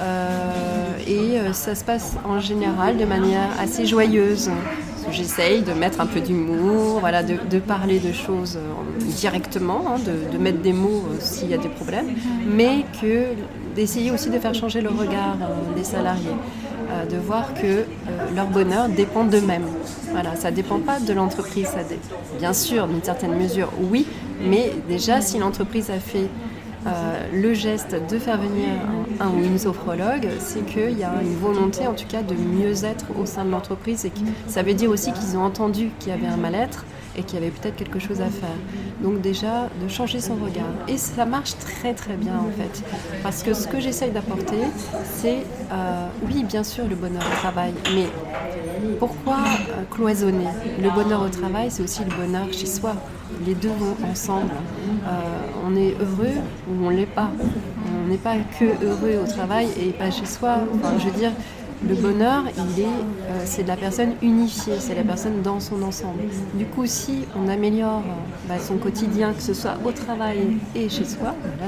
Euh, 0.02 0.98
et 1.08 1.40
euh, 1.40 1.54
ça 1.54 1.76
se 1.76 1.84
passe 1.84 2.16
en 2.26 2.40
général 2.40 2.98
de 2.98 3.06
manière 3.06 3.50
assez 3.60 3.86
joyeuse. 3.86 4.50
J'essaye 5.12 5.62
de 5.62 5.74
mettre 5.74 6.02
un 6.02 6.06
peu 6.06 6.22
d'humour, 6.22 7.00
voilà, 7.00 7.24
de, 7.24 7.60
parler 7.60 8.00
de 8.00 8.12
choses 8.12 8.58
euh, 8.58 9.04
directement, 9.06 9.84
hein, 9.88 9.98
de, 10.32 10.38
mettre 10.38 10.62
des 10.62 10.74
mots 10.74 11.04
s'il 11.20 11.50
y 11.50 11.54
a 11.54 11.58
des 11.58 11.70
problèmes, 11.70 12.10
mais 12.48 12.86
que 13.02 13.26
d'essayer 13.76 14.12
aussi 14.12 14.30
de 14.30 14.38
faire 14.38 14.54
changer 14.54 14.82
le 14.82 14.90
regard 14.90 15.38
des 15.76 15.84
salariés, 15.84 16.36
de 17.10 17.18
voir 17.18 17.54
que 17.56 17.86
leur 18.36 18.48
bonheur 18.48 18.88
dépend 18.88 19.24
d'eux-mêmes. 19.24 19.66
Voilà, 20.12 20.36
ça 20.36 20.52
ne 20.52 20.56
dépend 20.56 20.80
pas 20.80 21.00
de 21.00 21.14
l'entreprise, 21.14 21.70
bien 22.38 22.54
sûr, 22.54 22.88
d'une 22.88 23.04
certaine 23.04 23.36
mesure, 23.36 23.72
oui, 23.90 24.06
mais 24.44 24.74
déjà 24.88 25.22
si 25.22 25.40
l'entreprise 25.40 25.90
a 25.90 26.00
fait 26.00 26.30
le 27.34 27.54
geste 27.54 27.96
de 28.10 28.18
faire 28.18 28.38
venir 28.38 28.70
un, 29.20 29.30
ou 29.30 29.44
une 29.44 29.60
sophrologue, 29.60 30.28
c'est 30.40 30.66
qu'il 30.66 30.98
y 30.98 31.04
a 31.04 31.22
une 31.22 31.36
volonté 31.36 31.88
en 31.88 31.94
tout 31.94 32.08
cas 32.08 32.22
de 32.22 32.36
mieux 32.36 32.86
être 32.86 33.06
au 33.20 33.26
sein 33.26 33.46
de 33.46 33.52
l'entreprise 33.52 34.06
et 34.06 34.10
que 34.10 34.20
ça 34.48 34.64
veut 34.64 34.74
dire 34.74 34.90
aussi 34.90 35.12
qu'ils 35.12 35.38
ont 35.38 35.44
entendu 35.44 35.92
qu'il 36.00 36.10
y 36.10 36.16
avait 36.16 36.28
un 36.28 36.38
mal-être 36.38 36.86
et 37.18 37.24
qu'il 37.24 37.40
y 37.40 37.42
avait 37.42 37.52
peut-être 37.52 37.76
quelque 37.76 38.00
chose 38.00 38.22
à 38.22 38.30
faire. 38.30 38.50
Donc 39.02 39.22
déjà, 39.22 39.70
de 39.82 39.88
changer 39.88 40.20
son 40.20 40.36
regard. 40.36 40.72
Et 40.88 40.98
ça 40.98 41.26
marche 41.26 41.58
très 41.58 41.94
très 41.94 42.16
bien 42.16 42.38
en 42.38 42.52
fait. 42.52 42.84
Parce 43.24 43.44
que 43.44 43.54
ce 43.54 43.68
que 43.68 43.80
j'essaye 43.80 44.12
d'apporter, 44.12 44.62
c'est, 45.04 45.40
euh, 45.72 46.08
oui 46.28 46.44
bien 46.44 46.64
sûr, 46.64 46.88
le 46.88 46.96
bonheur 46.96 47.24
au 47.24 47.36
travail, 47.36 47.74
mais 47.94 48.08
pourquoi 49.00 49.38
euh, 49.38 49.84
cloisonner 49.92 50.48
Le 50.82 50.90
bonheur 50.90 51.22
au 51.22 51.30
travail, 51.30 51.70
c'est 51.70 51.84
aussi 51.84 52.04
le 52.04 52.16
bonheur 52.16 52.52
chez 52.52 52.66
soi. 52.66 52.96
Les 53.46 53.54
deux 53.54 53.70
vont 53.70 53.96
ensemble. 54.10 54.52
Euh, 55.06 55.10
on 55.66 55.76
est 55.76 55.94
heureux 56.00 56.36
ou 56.70 56.86
on 56.86 56.92
ne 56.92 56.98
l'est 56.98 57.06
pas. 57.06 57.30
On 58.04 58.08
n'est 58.08 58.18
pas 58.18 58.36
que 58.60 58.66
heureux 58.84 59.24
au 59.24 59.28
travail 59.28 59.70
et 59.80 59.92
pas 59.92 60.12
chez 60.12 60.26
soi. 60.26 60.60
je 61.00 61.06
veux 61.06 61.18
dire, 61.18 61.32
le 61.88 61.96
bonheur, 61.96 62.44
il 62.58 62.82
est, 62.82 62.86
euh, 62.86 63.42
c'est 63.46 63.64
de 63.64 63.68
la 63.68 63.78
personne 63.78 64.14
unifiée, 64.22 64.74
c'est 64.80 64.96
la 64.96 65.04
personne 65.04 65.42
dans 65.42 65.60
son 65.60 65.82
ensemble. 65.82 66.24
Du 66.56 66.66
coup, 66.66 66.86
si 66.86 67.26
on 67.36 67.48
améliore 67.48 68.04
bah, 68.48 68.60
son 68.60 68.78
quotidien, 68.78 69.34
que 69.34 69.42
ce 69.42 69.54
soit 69.54 69.78
au 69.86 69.92
travail 69.92 70.58
et 70.76 70.90
chez 70.90 71.06
soi, 71.06 71.36
là, 71.60 71.68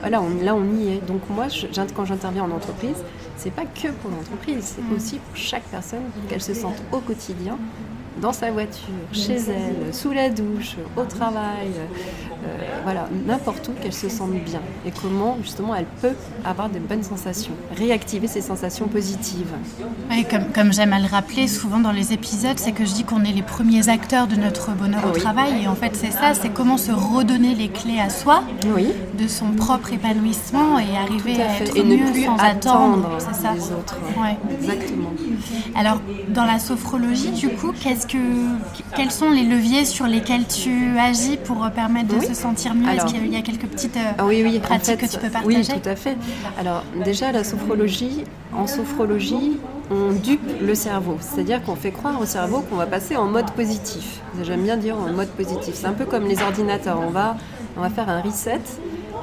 voilà, 0.00 0.22
on, 0.22 0.44
là, 0.44 0.54
on 0.54 0.64
y 0.76 0.88
est. 0.88 1.06
Donc 1.06 1.22
moi, 1.30 1.46
quand 1.94 2.04
j'interviens 2.04 2.44
en 2.44 2.50
entreprise, 2.50 2.96
c'est 3.36 3.52
pas 3.52 3.64
que 3.64 3.88
pour 3.88 4.10
l'entreprise, 4.10 4.76
c'est 4.76 4.94
aussi 4.94 5.16
pour 5.16 5.36
chaque 5.36 5.64
personne 5.64 6.02
qu'elle 6.28 6.42
se 6.42 6.54
sente 6.54 6.76
au 6.92 6.98
quotidien 6.98 7.58
dans 8.20 8.32
sa 8.32 8.50
voiture, 8.50 8.88
chez 9.12 9.36
elle, 9.36 9.94
sous 9.94 10.12
la 10.12 10.28
douche, 10.28 10.76
au 10.96 11.04
travail, 11.04 11.68
euh, 12.44 12.46
voilà, 12.84 13.08
n'importe 13.26 13.68
où, 13.68 13.72
qu'elle 13.82 13.92
se 13.92 14.08
sente 14.08 14.32
bien. 14.32 14.60
Et 14.86 14.90
comment 14.90 15.38
justement 15.42 15.74
elle 15.74 15.86
peut 16.00 16.14
avoir 16.44 16.68
de 16.68 16.78
bonnes 16.78 17.02
sensations, 17.02 17.52
réactiver 17.76 18.26
ses 18.26 18.40
sensations 18.40 18.88
positives. 18.88 19.52
comme, 20.30 20.46
comme 20.54 20.72
j'aime 20.72 20.92
à 20.92 21.00
le 21.00 21.06
rappeler 21.06 21.48
souvent 21.48 21.80
dans 21.80 21.92
les 21.92 22.12
épisodes, 22.12 22.58
c'est 22.58 22.72
que 22.72 22.84
je 22.84 22.92
dis 22.92 23.04
qu'on 23.04 23.24
est 23.24 23.32
les 23.32 23.42
premiers 23.42 23.88
acteurs 23.88 24.26
de 24.26 24.36
notre 24.36 24.70
bonheur 24.72 25.06
au 25.06 25.12
travail. 25.12 25.64
Et 25.64 25.68
en 25.68 25.74
fait, 25.74 25.94
c'est 25.94 26.10
ça, 26.10 26.34
c'est 26.34 26.50
comment 26.50 26.76
se 26.76 26.92
redonner 26.92 27.54
les 27.54 27.68
clés 27.68 28.00
à 28.00 28.10
soi 28.10 28.42
de 29.18 29.28
son 29.28 29.52
propre 29.52 29.92
épanouissement 29.92 30.78
et 30.78 30.96
arriver 30.96 31.42
à, 31.42 31.60
être 31.60 31.76
et 31.76 31.84
mieux 31.84 32.06
ne 32.06 32.10
plus 32.12 32.24
sans 32.24 32.36
attendre, 32.36 33.18
ça. 33.18 33.54
les 33.54 33.72
autres. 33.72 33.98
Exactement. 34.60 35.10
Alors, 35.74 36.00
dans 36.28 36.44
la 36.44 36.58
sophrologie, 36.58 37.30
du 37.30 37.48
coup, 37.50 37.72
qu'est-ce 37.72 38.06
que, 38.10 38.96
quels 38.96 39.10
sont 39.10 39.30
les 39.30 39.44
leviers 39.44 39.84
sur 39.84 40.06
lesquels 40.06 40.46
tu 40.46 40.98
agis 40.98 41.36
pour 41.36 41.68
permettre 41.70 42.14
de 42.14 42.20
se 42.20 42.34
sentir 42.34 42.74
mieux? 42.74 42.88
Est-ce 42.88 43.06
qu'il 43.06 43.32
y 43.32 43.36
a 43.36 43.42
quelques 43.42 43.66
petites 43.66 43.96
euh, 43.96 44.12
ah 44.18 44.26
oui, 44.26 44.42
oui, 44.44 44.58
pratiques 44.58 44.98
que 44.98 45.06
tu 45.06 45.18
peux 45.18 45.30
partager? 45.30 45.72
Oui, 45.72 45.80
tout 45.80 45.88
à 45.88 45.96
fait. 45.96 46.16
Alors, 46.58 46.84
déjà, 47.04 47.32
la 47.32 47.44
sophrologie, 47.44 48.24
en 48.52 48.66
sophrologie, 48.66 49.58
on 49.90 50.12
dupe 50.12 50.48
le 50.60 50.74
cerveau. 50.74 51.16
C'est-à-dire 51.20 51.62
qu'on 51.62 51.76
fait 51.76 51.92
croire 51.92 52.20
au 52.20 52.26
cerveau 52.26 52.60
qu'on 52.60 52.76
va 52.76 52.86
passer 52.86 53.16
en 53.16 53.26
mode 53.26 53.50
positif. 53.52 54.20
J'aime 54.42 54.62
bien 54.62 54.76
dire 54.76 54.96
en 54.96 55.12
mode 55.12 55.30
positif. 55.30 55.74
C'est 55.74 55.86
un 55.86 55.92
peu 55.92 56.04
comme 56.04 56.26
les 56.26 56.40
ordinateurs. 56.42 57.00
On 57.00 57.10
va, 57.10 57.36
on 57.76 57.80
va 57.80 57.90
faire 57.90 58.08
un 58.08 58.20
reset 58.20 58.60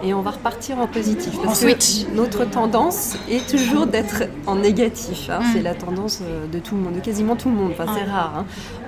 et 0.04 0.14
on 0.14 0.22
va 0.22 0.32
repartir 0.32 0.80
en 0.80 0.88
positif. 0.88 1.34
Parce 1.44 1.62
que 1.62 2.16
notre 2.16 2.46
tendance 2.46 3.18
est 3.30 3.48
toujours 3.50 3.88
d'être 3.88 4.24
en 4.46 4.56
négatif. 4.56 5.30
Hein. 5.30 5.40
Mm. 5.42 5.46
C'est 5.54 5.62
la 5.62 5.76
tendance 5.76 6.20
euh, 6.22 6.48
de 6.48 6.60
tout 6.60 6.76
le 6.76 6.82
monde, 6.82 6.94
de 6.96 7.00
quasiment 7.00 7.36
tout 7.36 7.50
le 7.50 7.56
monde. 7.56 7.72
Enfin, 7.72 7.92
c'est 7.96 8.10
rare. 8.10 8.34
Hein. 8.38 8.46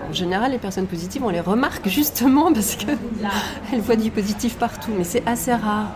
En 0.09 0.13
général, 0.13 0.51
les 0.51 0.57
personnes 0.57 0.87
positives, 0.87 1.23
on 1.23 1.29
les 1.29 1.39
remarque 1.39 1.87
justement 1.87 2.51
parce 2.53 2.75
qu'elles 2.75 3.81
voient 3.81 3.95
du 3.95 4.11
positif 4.11 4.57
partout, 4.57 4.91
mais 4.97 5.03
c'est 5.03 5.23
assez 5.27 5.53
rare. 5.53 5.91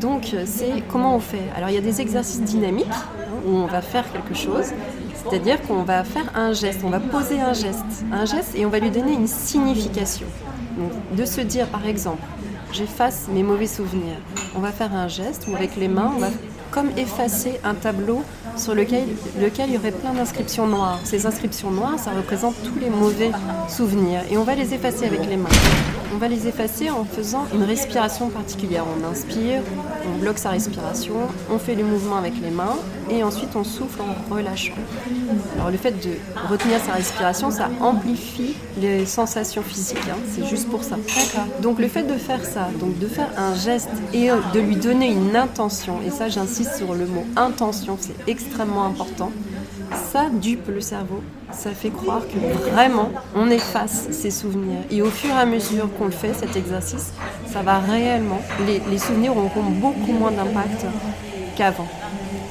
Donc, 0.00 0.34
c'est 0.44 0.82
comment 0.88 1.16
on 1.16 1.20
fait? 1.20 1.42
Alors, 1.56 1.70
il 1.70 1.74
y 1.74 1.78
a 1.78 1.82
des 1.82 2.00
exercices 2.00 2.42
dynamiques 2.42 2.86
hein, 2.90 3.40
où 3.46 3.56
on 3.56 3.66
va 3.66 3.82
faire 3.82 4.10
quelque 4.12 4.34
chose. 4.34 4.72
C'est-à-dire 5.28 5.60
qu'on 5.62 5.82
va 5.82 6.04
faire 6.04 6.30
un 6.34 6.52
geste, 6.52 6.80
on 6.84 6.90
va 6.90 7.00
poser 7.00 7.40
un 7.40 7.52
geste, 7.52 8.04
un 8.12 8.24
geste 8.24 8.54
et 8.54 8.64
on 8.64 8.68
va 8.68 8.78
lui 8.78 8.90
donner 8.90 9.12
une 9.12 9.26
signification. 9.26 10.26
Donc, 10.78 10.92
de 11.16 11.24
se 11.24 11.40
dire 11.40 11.66
par 11.66 11.86
exemple, 11.86 12.22
j'efface 12.72 13.26
mes 13.28 13.42
mauvais 13.42 13.66
souvenirs. 13.66 14.16
On 14.54 14.60
va 14.60 14.72
faire 14.72 14.94
un 14.94 15.08
geste 15.08 15.46
où 15.48 15.54
avec 15.54 15.76
les 15.76 15.88
mains, 15.88 16.12
on 16.14 16.18
va 16.18 16.28
comme 16.70 16.90
effacer 16.96 17.60
un 17.64 17.74
tableau 17.74 18.22
sur 18.56 18.74
lequel, 18.74 19.04
lequel 19.40 19.70
il 19.70 19.74
y 19.74 19.78
aurait 19.78 19.92
plein 19.92 20.12
d'inscriptions 20.12 20.66
noires. 20.66 21.00
Ces 21.04 21.26
inscriptions 21.26 21.70
noires, 21.70 21.98
ça 21.98 22.10
représente 22.10 22.54
tous 22.62 22.78
les 22.78 22.90
mauvais 22.90 23.30
souvenirs. 23.68 24.20
Et 24.30 24.36
on 24.36 24.44
va 24.44 24.54
les 24.54 24.74
effacer 24.74 25.06
avec 25.06 25.26
les 25.26 25.36
mains. 25.36 25.48
On 26.14 26.18
va 26.18 26.28
les 26.28 26.46
effacer 26.46 26.90
en 26.90 27.04
faisant 27.04 27.46
une 27.54 27.64
respiration 27.64 28.28
particulière. 28.28 28.84
On 28.86 29.04
inspire, 29.10 29.60
on 30.06 30.18
bloque 30.18 30.38
sa 30.38 30.50
respiration, 30.50 31.14
on 31.50 31.58
fait 31.58 31.74
le 31.74 31.84
mouvement 31.84 32.16
avec 32.16 32.34
les 32.40 32.50
mains 32.50 32.76
et 33.10 33.22
ensuite 33.22 33.54
on 33.54 33.64
souffle 33.64 34.00
en 34.00 34.34
relâchant. 34.34 34.74
Alors 35.56 35.70
le 35.70 35.76
fait 35.76 35.92
de 35.92 36.16
retenir 36.48 36.78
sa 36.80 36.92
respiration, 36.92 37.50
ça 37.50 37.68
amplifie 37.80 38.54
les 38.80 39.04
sensations 39.06 39.62
physiques. 39.62 40.08
Hein. 40.10 40.18
C'est 40.30 40.46
juste 40.46 40.68
pour 40.68 40.84
ça. 40.84 40.96
Donc 41.60 41.78
le 41.78 41.88
fait 41.88 42.04
de 42.04 42.14
faire 42.14 42.44
ça, 42.44 42.68
donc 42.80 42.98
de 42.98 43.06
faire 43.06 43.28
un 43.36 43.54
geste 43.54 43.90
et 44.14 44.28
de 44.28 44.60
lui 44.60 44.76
donner 44.76 45.10
une 45.10 45.36
intention, 45.36 46.00
et 46.06 46.10
ça 46.10 46.28
j'insiste 46.28 46.76
sur 46.76 46.94
le 46.94 47.06
mot 47.06 47.24
intention, 47.36 47.98
c'est 48.00 48.16
extrêmement 48.28 48.84
important 48.84 49.32
ça 50.12 50.26
dupe 50.30 50.68
le 50.68 50.80
cerveau. 50.80 51.22
Ça 51.52 51.70
fait 51.70 51.90
croire 51.90 52.22
que 52.26 52.70
vraiment 52.70 53.10
on 53.34 53.48
efface 53.50 54.08
ses 54.10 54.30
souvenirs. 54.30 54.80
Et 54.90 55.02
au 55.02 55.10
fur 55.10 55.30
et 55.30 55.38
à 55.38 55.46
mesure 55.46 55.88
qu'on 55.96 56.06
le 56.06 56.10
fait, 56.10 56.34
cet 56.34 56.56
exercice, 56.56 57.12
ça 57.46 57.62
va 57.62 57.78
réellement. 57.78 58.40
Les, 58.66 58.98
souvenirs 58.98 59.36
auront 59.36 59.70
beaucoup 59.70 60.12
moins 60.12 60.32
d'impact 60.32 60.86
qu'avant. 61.56 61.88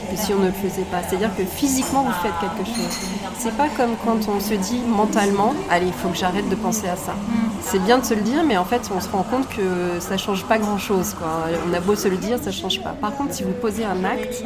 Que 0.09 0.17
si 0.17 0.33
on 0.33 0.39
ne 0.39 0.47
le 0.47 0.51
faisait 0.51 0.83
pas. 0.83 1.01
C'est-à-dire 1.07 1.35
que 1.35 1.43
physiquement 1.43 2.03
vous 2.03 2.13
faites 2.13 2.33
quelque 2.39 2.65
chose. 2.65 3.09
C'est 3.37 3.55
pas 3.57 3.67
comme 3.69 3.95
quand 4.05 4.29
on 4.29 4.39
se 4.39 4.53
dit 4.53 4.79
mentalement, 4.87 5.53
allez, 5.69 5.87
il 5.87 5.93
faut 5.93 6.09
que 6.09 6.17
j'arrête 6.17 6.47
de 6.49 6.55
penser 6.55 6.87
à 6.87 6.95
ça. 6.95 7.15
C'est 7.61 7.79
bien 7.79 7.97
de 7.97 8.05
se 8.05 8.13
le 8.13 8.21
dire, 8.21 8.43
mais 8.45 8.57
en 8.57 8.65
fait 8.65 8.89
on 8.95 9.01
se 9.01 9.09
rend 9.09 9.23
compte 9.23 9.49
que 9.49 9.99
ça 9.99 10.17
change 10.17 10.45
pas 10.45 10.57
grand-chose. 10.57 11.15
On 11.67 11.73
a 11.73 11.79
beau 11.79 11.95
se 11.95 12.07
le 12.07 12.17
dire, 12.17 12.37
ça 12.41 12.51
change 12.51 12.81
pas. 12.81 12.91
Par 12.91 13.15
contre, 13.15 13.33
si 13.33 13.43
vous 13.43 13.53
posez 13.53 13.83
un 13.83 14.03
acte, 14.03 14.43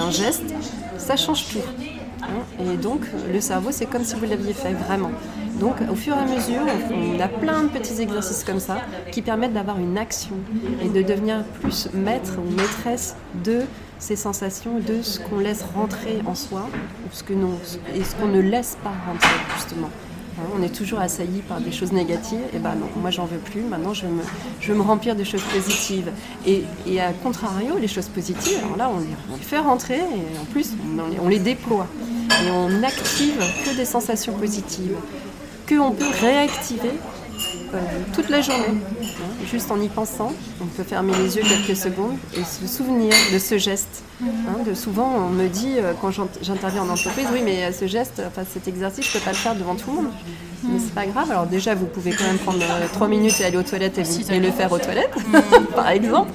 un 0.00 0.10
geste, 0.10 0.54
ça 0.98 1.16
change 1.16 1.46
tout. 1.48 1.91
Hein, 2.22 2.62
et 2.64 2.76
donc, 2.76 3.00
le 3.32 3.40
cerveau, 3.40 3.70
c'est 3.72 3.86
comme 3.86 4.04
si 4.04 4.14
vous 4.14 4.24
l'aviez 4.24 4.52
fait 4.52 4.72
vraiment. 4.72 5.10
Donc, 5.60 5.74
au 5.90 5.94
fur 5.94 6.14
et 6.16 6.18
à 6.18 6.24
mesure, 6.24 6.62
on 6.90 7.20
a 7.20 7.28
plein 7.28 7.64
de 7.64 7.68
petits 7.68 8.00
exercices 8.00 8.44
comme 8.44 8.60
ça 8.60 8.78
qui 9.10 9.22
permettent 9.22 9.52
d'avoir 9.52 9.78
une 9.78 9.98
action 9.98 10.36
et 10.82 10.88
de 10.88 11.02
devenir 11.02 11.44
plus 11.60 11.88
maître 11.92 12.38
ou 12.38 12.50
maîtresse 12.50 13.16
de 13.44 13.62
ces 13.98 14.16
sensations, 14.16 14.78
de 14.78 15.02
ce 15.02 15.20
qu'on 15.20 15.38
laisse 15.38 15.64
rentrer 15.74 16.20
en 16.26 16.34
soi 16.34 16.68
ce 17.12 17.22
que 17.22 17.34
et 17.94 18.02
ce 18.02 18.14
qu'on 18.16 18.28
ne 18.28 18.40
laisse 18.40 18.76
pas 18.82 18.92
rentrer, 19.06 19.38
justement. 19.56 19.90
Hein, 20.38 20.44
on 20.58 20.62
est 20.62 20.74
toujours 20.74 21.00
assailli 21.00 21.42
par 21.42 21.60
des 21.60 21.72
choses 21.72 21.92
négatives. 21.92 22.40
Et 22.54 22.58
ben 22.58 22.74
non, 22.74 22.86
moi 22.96 23.10
j'en 23.10 23.26
veux 23.26 23.38
plus. 23.38 23.62
Maintenant, 23.62 23.94
je 23.94 24.06
veux 24.06 24.74
me, 24.74 24.82
remplir 24.82 25.14
de 25.14 25.24
choses 25.24 25.42
positives. 25.42 26.10
Et, 26.46 26.64
à 27.00 27.12
contrario, 27.12 27.78
les 27.78 27.88
choses 27.88 28.08
positives, 28.08 28.60
là, 28.76 28.90
on 28.90 29.00
les, 29.00 29.42
fait 29.42 29.58
rentrer 29.58 29.98
et 29.98 30.38
en 30.40 30.44
plus, 30.50 30.72
on, 31.22 31.28
les 31.28 31.38
déploie. 31.38 31.86
Et 32.44 32.50
on 32.50 32.68
n'active 32.68 33.38
que 33.64 33.76
des 33.76 33.84
sensations 33.84 34.32
positives 34.34 34.96
qu'on 35.68 35.92
peut 35.92 36.10
réactiver 36.20 36.92
euh, 37.74 37.78
toute 38.14 38.28
la 38.28 38.40
journée. 38.40 38.64
Hein, 38.68 39.44
juste 39.50 39.70
en 39.70 39.80
y 39.80 39.88
pensant, 39.88 40.32
on 40.60 40.66
peut 40.66 40.82
fermer 40.82 41.12
les 41.18 41.36
yeux 41.36 41.42
quelques 41.42 41.78
secondes 41.78 42.16
et 42.36 42.44
se 42.44 42.66
souvenir 42.66 43.14
de 43.32 43.38
ce 43.38 43.58
geste. 43.58 44.02
Hein, 44.22 44.62
de 44.64 44.74
souvent, 44.74 45.12
on 45.16 45.30
me 45.30 45.48
dit 45.48 45.76
euh, 45.78 45.92
quand 46.00 46.10
j'interviens 46.42 46.82
en 46.82 46.88
entreprise, 46.88 47.26
oui, 47.32 47.40
mais 47.44 47.72
ce 47.72 47.86
geste, 47.86 48.22
enfin 48.26 48.42
cet 48.48 48.68
exercice, 48.68 49.04
je 49.04 49.10
ne 49.10 49.20
peux 49.20 49.24
pas 49.24 49.32
le 49.32 49.36
faire 49.36 49.54
devant 49.54 49.74
tout 49.74 49.90
le 49.90 49.96
monde. 49.96 50.12
Mais 50.64 50.78
c'est 50.78 50.94
pas 50.94 51.06
grave. 51.06 51.30
Alors 51.30 51.46
déjà, 51.46 51.74
vous 51.74 51.86
pouvez 51.86 52.12
quand 52.12 52.24
même 52.24 52.38
prendre 52.38 52.62
euh, 52.62 52.86
trois 52.92 53.08
minutes 53.08 53.40
et 53.40 53.44
aller 53.44 53.56
aux 53.56 53.62
toilettes 53.62 53.98
et, 53.98 54.40
le 54.40 54.50
faire 54.50 54.72
aux 54.72 54.78
toilettes, 54.78 55.14
par 55.74 55.88
exemple. 55.88 56.32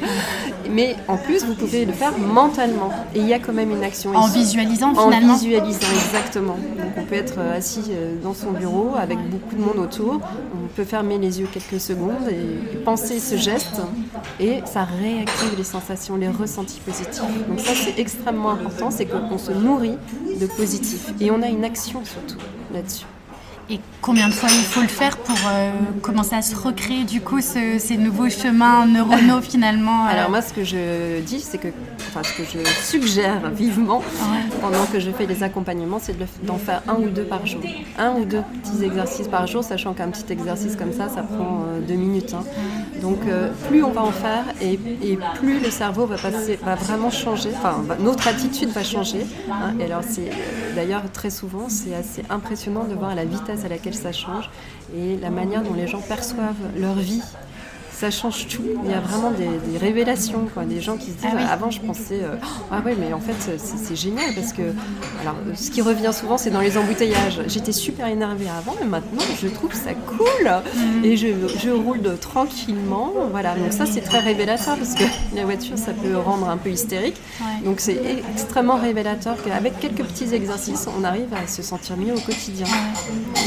Mais 0.69 0.95
en 1.07 1.17
plus, 1.17 1.45
vous 1.45 1.55
pouvez 1.55 1.85
le 1.85 1.93
faire 1.93 2.17
mentalement. 2.17 2.91
Et 3.15 3.19
il 3.19 3.27
y 3.27 3.33
a 3.33 3.39
quand 3.39 3.53
même 3.53 3.71
une 3.71 3.83
action. 3.83 4.13
En 4.15 4.27
visualisant 4.27 4.93
finalement. 4.93 5.33
En 5.33 5.37
visualisant, 5.37 5.87
exactement. 6.05 6.55
Donc 6.77 6.91
on 6.97 7.03
peut 7.03 7.15
être 7.15 7.35
euh, 7.39 7.57
assis 7.57 7.83
euh, 7.89 8.15
dans 8.21 8.33
son 8.33 8.51
bureau 8.51 8.91
avec 8.97 9.17
beaucoup 9.29 9.55
de 9.55 9.61
monde 9.61 9.77
autour. 9.77 10.19
On 10.53 10.67
peut 10.75 10.83
fermer 10.83 11.17
les 11.17 11.39
yeux 11.39 11.47
quelques 11.51 11.81
secondes 11.81 12.27
et 12.29 12.77
penser 12.79 13.19
ce 13.19 13.37
geste. 13.37 13.81
Et 14.39 14.61
ça 14.65 14.83
réactive 14.83 15.55
les 15.57 15.63
sensations, 15.63 16.17
les 16.17 16.29
ressentis 16.29 16.79
positifs. 16.79 17.47
Donc 17.47 17.59
ça, 17.59 17.73
c'est 17.73 17.99
extrêmement 17.99 18.51
important. 18.51 18.91
C'est 18.91 19.05
qu'on 19.05 19.37
se 19.37 19.51
nourrit 19.51 19.97
de 20.39 20.47
positif. 20.47 21.13
Et 21.19 21.31
on 21.31 21.41
a 21.41 21.47
une 21.47 21.63
action 21.63 22.03
surtout 22.03 22.37
là-dessus. 22.73 23.05
Et 23.69 23.81
combien 24.01 24.29
de 24.29 24.33
fois 24.33 24.47
il 24.49 24.63
faut 24.63 24.79
le 24.79 24.87
faire 24.87 25.17
pour 25.17 25.35
euh, 25.49 25.71
commencer 26.01 26.35
à 26.35 26.41
se 26.41 26.55
recréer 26.55 27.03
du 27.03 27.19
coup 27.19 27.41
ces 27.41 27.97
nouveaux 27.97 28.29
chemins 28.29 28.85
neuronaux 28.85 29.41
finalement 29.41 30.05
euh 30.05 30.11
Alors 30.11 30.29
moi 30.29 30.41
ce 30.41 30.53
que 30.53 30.63
je 30.63 31.19
dis 31.19 31.41
c'est 31.41 31.57
que, 31.57 31.67
enfin 32.07 32.21
ce 32.23 32.37
que 32.37 32.43
je 32.45 32.65
suggère 32.81 33.49
vivement 33.49 34.01
pendant 34.61 34.85
que 34.85 35.01
je 35.01 35.11
fais 35.11 35.25
les 35.25 35.43
accompagnements 35.43 35.99
c'est 36.01 36.15
d'en 36.45 36.57
faire 36.57 36.81
un 36.87 36.95
ou 36.95 37.09
deux 37.09 37.25
par 37.25 37.45
jour. 37.45 37.59
Un 37.99 38.13
ou 38.13 38.23
deux 38.23 38.41
petits 38.63 38.85
exercices 38.85 39.27
par 39.27 39.45
jour 39.47 39.65
sachant 39.65 39.93
qu'un 39.93 40.11
petit 40.11 40.31
exercice 40.31 40.77
comme 40.77 40.93
ça 40.93 41.09
ça 41.09 41.23
prend 41.23 41.65
euh, 41.67 41.81
deux 41.85 41.95
minutes. 41.95 42.33
Hein. 42.33 42.45
Donc 43.01 43.19
plus 43.67 43.83
on 43.83 43.91
va 43.91 44.01
en 44.01 44.11
faire 44.11 44.45
et, 44.61 44.79
plus 45.35 45.59
le 45.59 45.69
cerveau 45.69 46.05
va, 46.05 46.17
passer, 46.17 46.57
va 46.63 46.75
vraiment 46.75 47.11
changer, 47.11 47.49
enfin 47.53 47.83
notre 47.99 48.29
attitude 48.29 48.69
va 48.69 48.83
changer. 48.83 49.25
Hein. 49.51 49.73
Et 49.79 49.83
alors 49.83 50.03
c'est 50.07 50.29
d'ailleurs 50.73 51.03
très 51.11 51.29
souvent 51.29 51.67
c'est 51.67 51.93
assez 51.93 52.23
impressionnant 52.29 52.85
de 52.85 52.95
voir 52.95 53.13
la 53.13 53.25
vitesse 53.25 53.56
à 53.65 53.69
laquelle 53.69 53.95
ça 53.95 54.11
change 54.11 54.49
et 54.95 55.17
la 55.17 55.29
manière 55.29 55.63
dont 55.63 55.73
les 55.73 55.87
gens 55.87 56.01
perçoivent 56.01 56.55
leur 56.77 56.95
vie 56.95 57.21
ça 57.97 58.11
change 58.11 58.47
tout. 58.47 58.61
Il 58.85 58.91
y 58.91 58.93
a 58.93 58.99
vraiment 58.99 59.31
des, 59.31 59.77
révélations, 59.79 60.47
quoi. 60.53 60.65
des 60.65 60.81
gens 60.81 60.97
qui 60.97 61.07
se 61.07 61.15
disent 61.15 61.31
ah 61.33 61.51
avant 61.51 61.71
je 61.71 61.81
pensais 61.81 62.21
euh, 62.21 62.35
ah 62.71 62.81
ouais 62.85 62.95
mais 62.99 63.13
en 63.13 63.19
fait 63.19 63.57
c'est 63.57 63.95
génial 63.95 64.33
parce 64.35 64.53
que 64.53 64.61
alors 65.21 65.35
ce 65.55 65.71
qui 65.71 65.81
revient 65.81 66.11
souvent 66.13 66.37
c'est 66.37 66.51
dans 66.51 66.61
les 66.61 66.77
embouteillages. 66.77 67.41
J'étais 67.47 67.71
super 67.71 68.07
énervée 68.07 68.47
avant 68.49 68.75
mais 68.79 68.85
maintenant 68.85 69.23
je 69.41 69.47
trouve 69.47 69.73
ça 69.73 69.93
cool 69.93 70.45
mm. 70.47 71.05
et 71.05 71.17
je, 71.17 71.27
je, 71.59 71.69
roule 71.69 72.17
tranquillement. 72.19 73.13
Voilà 73.31 73.55
donc 73.55 73.73
ça 73.73 73.85
c'est 73.85 74.01
très 74.01 74.19
révélateur 74.19 74.77
parce 74.77 74.93
que 74.93 75.03
la 75.35 75.45
voiture 75.45 75.77
ça 75.77 75.91
peut 75.91 76.17
rendre 76.17 76.49
un 76.49 76.57
peu 76.57 76.69
hystérique. 76.69 77.17
Donc 77.65 77.79
c'est 77.79 77.99
extrêmement 78.29 78.75
révélateur 78.75 79.35
qu'avec 79.43 79.79
quelques 79.79 80.03
petits 80.03 80.35
exercices 80.35 80.87
on 80.99 81.03
arrive 81.03 81.33
à 81.33 81.47
se 81.47 81.63
sentir 81.63 81.97
mieux 81.97 82.13
au 82.13 82.19
quotidien. 82.19 82.67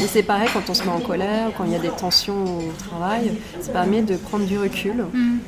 Et 0.03 0.07
c'est 0.07 0.23
pareil 0.23 0.49
quand 0.53 0.69
on 0.69 0.73
se 0.73 0.83
met 0.83 0.89
en 0.89 0.99
colère, 0.99 1.51
quand 1.57 1.63
il 1.63 1.71
y 1.71 1.75
a 1.75 1.79
des 1.79 1.89
tensions 1.89 2.43
au 2.43 2.71
travail, 2.77 3.31
ça 3.61 3.71
permet 3.71 4.01
de 4.01 4.15
prendre 4.15 4.40
du 4.45 4.57
recul. 4.57 5.05
Mm 5.13 5.39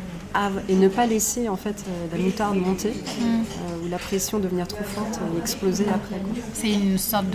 et 0.67 0.75
ne 0.75 0.87
pas 0.87 1.05
laisser 1.05 1.47
en 1.47 1.55
fait 1.55 1.83
euh, 1.87 2.07
la 2.11 2.17
moutarde 2.17 2.57
monter 2.57 2.89
mm. 2.89 3.23
euh, 3.23 3.85
ou 3.85 3.89
la 3.89 3.97
pression 3.97 4.39
devenir 4.39 4.67
trop 4.67 4.83
forte 4.83 5.19
et 5.35 5.39
exploser 5.39 5.85
après. 5.93 6.15
C'est 6.53 6.71
une 6.71 6.97
sorte 6.97 7.27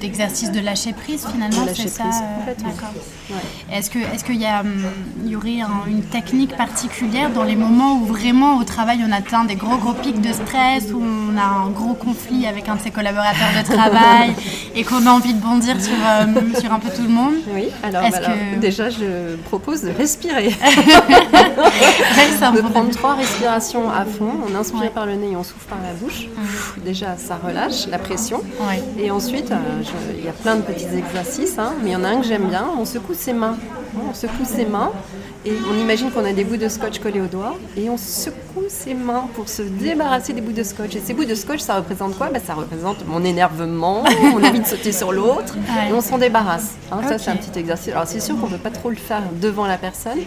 d'exercice 0.00 0.50
de, 0.52 0.60
lâcher 0.60 0.92
prise 0.92 1.26
finalement, 1.26 1.66
c'est 1.74 1.88
ça 1.88 2.04
euh, 2.04 3.34
Est-ce 3.72 3.90
que 3.90 3.98
est-ce 3.98 4.24
qu'il 4.24 4.40
y, 4.40 4.46
hum, 4.46 4.84
y 5.24 5.36
aurait 5.36 5.60
une 5.86 6.02
technique 6.02 6.56
particulière 6.56 7.30
dans 7.30 7.44
les 7.44 7.56
moments 7.56 8.00
où 8.00 8.06
vraiment 8.06 8.58
au 8.58 8.64
travail 8.64 9.00
on 9.06 9.12
atteint 9.12 9.44
des 9.44 9.56
gros 9.56 9.76
gros 9.76 9.92
pics 9.92 10.20
de 10.20 10.32
stress, 10.32 10.92
où 10.92 11.02
on 11.02 11.25
a 11.36 11.44
un 11.44 11.70
gros 11.70 11.94
conflit 11.94 12.46
avec 12.46 12.68
un 12.68 12.76
de 12.76 12.80
ses 12.80 12.90
collaborateurs 12.90 13.52
de 13.56 13.72
travail 13.72 14.34
et 14.74 14.84
qu'on 14.84 15.06
a 15.06 15.10
envie 15.10 15.34
de 15.34 15.40
bondir 15.40 15.76
sur, 15.80 15.96
sur 16.60 16.72
un 16.72 16.78
peu 16.78 16.90
tout 16.90 17.02
le 17.02 17.08
monde 17.08 17.34
Oui, 17.52 17.68
alors, 17.82 18.02
bah 18.10 18.18
déjà 18.60 18.90
je 18.90 19.36
propose 19.36 19.82
de 19.82 19.90
respirer. 19.90 20.54
de 22.52 22.60
prendre 22.60 22.90
trois 22.90 23.14
respirations 23.14 23.90
à 23.90 24.04
fond. 24.04 24.30
On 24.48 24.54
inspire 24.54 24.90
par 24.92 25.06
le 25.06 25.14
nez 25.14 25.32
et 25.32 25.36
on 25.36 25.42
souffle 25.42 25.66
par 25.68 25.78
la 25.82 25.92
bouche. 25.92 26.26
Déjà, 26.84 27.16
ça 27.16 27.38
relâche 27.42 27.86
la 27.88 27.98
pression. 27.98 28.42
Et 28.98 29.10
ensuite, 29.10 29.50
euh, 29.50 29.82
il 30.16 30.24
y 30.24 30.28
a 30.28 30.32
plein 30.32 30.56
de 30.56 30.62
petits 30.62 30.94
exercices, 30.96 31.58
hein, 31.58 31.74
mais 31.82 31.90
il 31.90 31.92
y 31.92 31.96
en 31.96 32.04
a 32.04 32.08
un 32.08 32.20
que 32.20 32.26
j'aime 32.26 32.48
bien. 32.48 32.66
On 32.78 32.84
secoue 32.84 33.14
ses 33.14 33.32
mains 33.32 33.56
On 34.08 34.14
secoue 34.14 34.44
ses 34.44 34.66
mains 34.66 34.90
et 35.46 35.52
on 35.70 35.78
imagine 35.78 36.10
qu'on 36.10 36.24
a 36.24 36.32
des 36.32 36.42
bouts 36.42 36.56
de 36.56 36.68
scotch 36.68 36.98
collés 36.98 37.20
aux 37.20 37.26
doigts 37.26 37.54
et 37.76 37.88
on 37.88 37.96
secoue 37.96 38.64
ses 38.68 38.94
mains 38.94 39.28
pour 39.34 39.48
se 39.48 39.62
débarrasser 39.62 40.32
des 40.32 40.40
bouts 40.40 40.52
de 40.52 40.64
scotch. 40.64 40.96
Et 40.96 41.00
ces 41.04 41.14
bouts 41.14 41.24
de 41.24 41.36
scotch, 41.36 41.60
ça 41.60 41.76
représente 41.76 42.18
quoi? 42.18 42.30
Bah, 42.32 42.40
Ça 42.44 42.54
représente 42.54 43.06
mon 43.06 43.22
énervement, 43.24 44.02
mon 44.22 44.42
envie 44.42 44.58
de 44.58 44.66
sauter 44.66 44.90
sur 44.90 45.12
l'autre 45.12 45.54
et 45.88 45.92
on 45.92 46.00
s'en 46.00 46.18
débarrasse. 46.18 46.74
Hein, 46.90 47.00
Ça, 47.08 47.18
c'est 47.18 47.30
un 47.30 47.36
petit 47.36 47.56
exercice. 47.58 47.92
Alors, 47.92 48.08
c'est 48.08 48.18
sûr 48.18 48.36
qu'on 48.40 48.46
ne 48.48 48.52
peut 48.52 48.62
pas 48.62 48.70
trop 48.70 48.90
le 48.90 48.96
faire 48.96 49.22
devant 49.40 49.66
la 49.66 49.78
personne, 49.78 50.18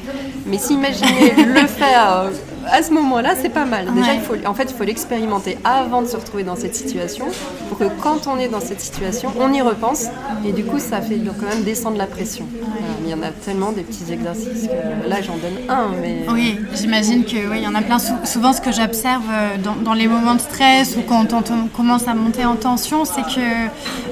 mais 0.45 0.57
s'imaginer 0.57 1.31
le 1.45 1.67
faire 1.67 2.13
euh, 2.13 2.29
à 2.71 2.81
ce 2.81 2.93
moment-là, 2.93 3.33
c'est 3.41 3.49
pas 3.49 3.65
mal. 3.65 3.93
Déjà, 3.93 4.13
il 4.13 4.21
faut, 4.21 4.35
en 4.45 4.53
fait, 4.53 4.71
il 4.71 4.75
faut 4.75 4.83
l'expérimenter 4.85 5.57
avant 5.65 6.01
de 6.01 6.07
se 6.07 6.15
retrouver 6.15 6.43
dans 6.43 6.55
cette 6.55 6.75
situation 6.75 7.25
pour 7.67 7.77
que 7.77 7.85
quand 8.01 8.27
on 8.27 8.37
est 8.37 8.47
dans 8.47 8.61
cette 8.61 8.79
situation, 8.81 9.33
on 9.39 9.51
y 9.51 9.61
repense 9.61 10.05
et 10.45 10.53
du 10.53 10.63
coup, 10.63 10.79
ça 10.79 11.01
fait 11.01 11.17
donc 11.17 11.35
quand 11.39 11.47
même 11.47 11.63
descendre 11.63 11.97
la 11.97 12.07
pression. 12.07 12.45
Voilà, 12.61 12.93
y 13.09 13.13
en 13.13 13.21
a 13.23 13.31
tellement 13.31 13.71
des 13.71 13.81
petits 13.81 14.11
exercices 14.11 14.67
que 14.67 15.09
là, 15.09 15.17
j'en 15.21 15.37
donne 15.37 15.57
un, 15.69 15.89
mais 16.01 16.25
Oui, 16.31 16.57
j'imagine 16.73 17.23
que 17.25 17.37
oui, 17.49 17.57
il 17.57 17.63
y 17.63 17.67
en 17.67 17.75
a 17.75 17.81
plein. 17.81 17.99
Sou- 17.99 18.13
souvent, 18.25 18.53
ce 18.53 18.61
que 18.61 18.71
j'observe 18.71 19.23
euh, 19.31 19.57
dans, 19.63 19.75
dans 19.75 19.93
les 19.93 20.07
moments 20.07 20.35
de 20.35 20.41
stress 20.41 20.95
ou 20.97 21.01
quand 21.01 21.33
on, 21.33 21.39
on 21.53 21.67
commence 21.67 22.07
à 22.07 22.13
monter 22.13 22.45
en 22.45 22.55
tension, 22.55 23.05
c'est 23.05 23.21
que 23.23 23.47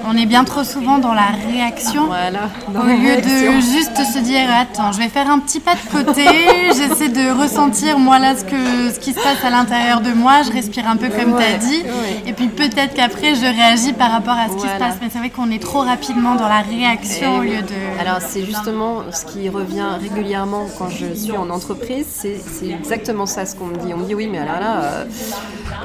on 0.10 0.16
est 0.18 0.26
bien 0.26 0.44
trop 0.44 0.64
souvent 0.64 0.98
dans 0.98 1.14
la 1.14 1.28
réaction. 1.52 2.06
voilà. 2.08 2.50
dans 2.74 2.82
Au 2.82 2.86
lieu 2.86 3.18
de 3.18 3.62
juste 3.74 3.98
se 4.14 4.20
dire 4.20 4.48
attends, 4.52 4.92
je 4.92 5.00
vais 5.00 5.10
faire 5.10 5.30
un 5.30 5.40
petit 5.40 5.60
pas 5.60 5.74
de 5.76 5.92
côté, 6.04 6.26
j'essaie 6.76 7.10
de 7.10 7.32
ressentir 7.32 8.00
moi 8.00 8.20
là 8.20 8.36
ce 8.36 8.44
que 8.44 8.90
ce 8.94 9.00
qui 9.00 9.12
se 9.14 9.20
passe 9.20 9.44
à 9.44 9.50
l'intérieur 9.50 10.02
de 10.02 10.12
moi, 10.12 10.42
je 10.46 10.52
respire 10.52 10.88
un 10.88 10.98
peu 10.98 11.10
comme 11.10 11.36
tu 11.38 11.44
as 11.44 11.58
dit, 11.58 11.82
ouais. 11.84 12.24
et 12.26 12.34
puis 12.34 12.48
peut-être 12.48 12.94
qu'après 12.94 13.36
je 13.36 13.42
réagis 13.46 13.94
par 13.94 14.12
rapport 14.12 14.36
à 14.36 14.48
ce 14.48 14.54
qui 14.56 14.68
se 14.68 14.78
passe. 14.80 14.96
Mais 15.02 15.08
c'est 15.12 15.20
vrai 15.20 15.30
qu'on 15.30 15.52
est 15.52 15.62
trop 15.62 15.80
rapidement 15.80 16.36
dans 16.36 16.48
la 16.48 16.62
réaction 16.62 17.38
au 17.40 17.42
lieu 17.42 17.62
de. 17.62 18.02
Alors 18.02 18.18
c'est 18.22 18.46
justement 18.46 18.87
ce 19.12 19.26
qui 19.26 19.50
revient 19.50 19.88
régulièrement 20.00 20.68
quand 20.78 20.90
je 20.90 21.14
suis 21.14 21.38
en 21.38 21.50
entreprise, 21.50 22.06
c'est 22.08 22.70
exactement 22.70 23.26
ça 23.26 23.46
ce 23.46 23.56
qu'on 23.56 23.68
me 23.68 23.78
dit. 23.78 23.94
On 23.94 23.98
me 23.98 24.06
dit 24.06 24.16
oui 24.16 24.28
mais 24.28 24.40
alors 24.40 24.60
là, 24.60 25.06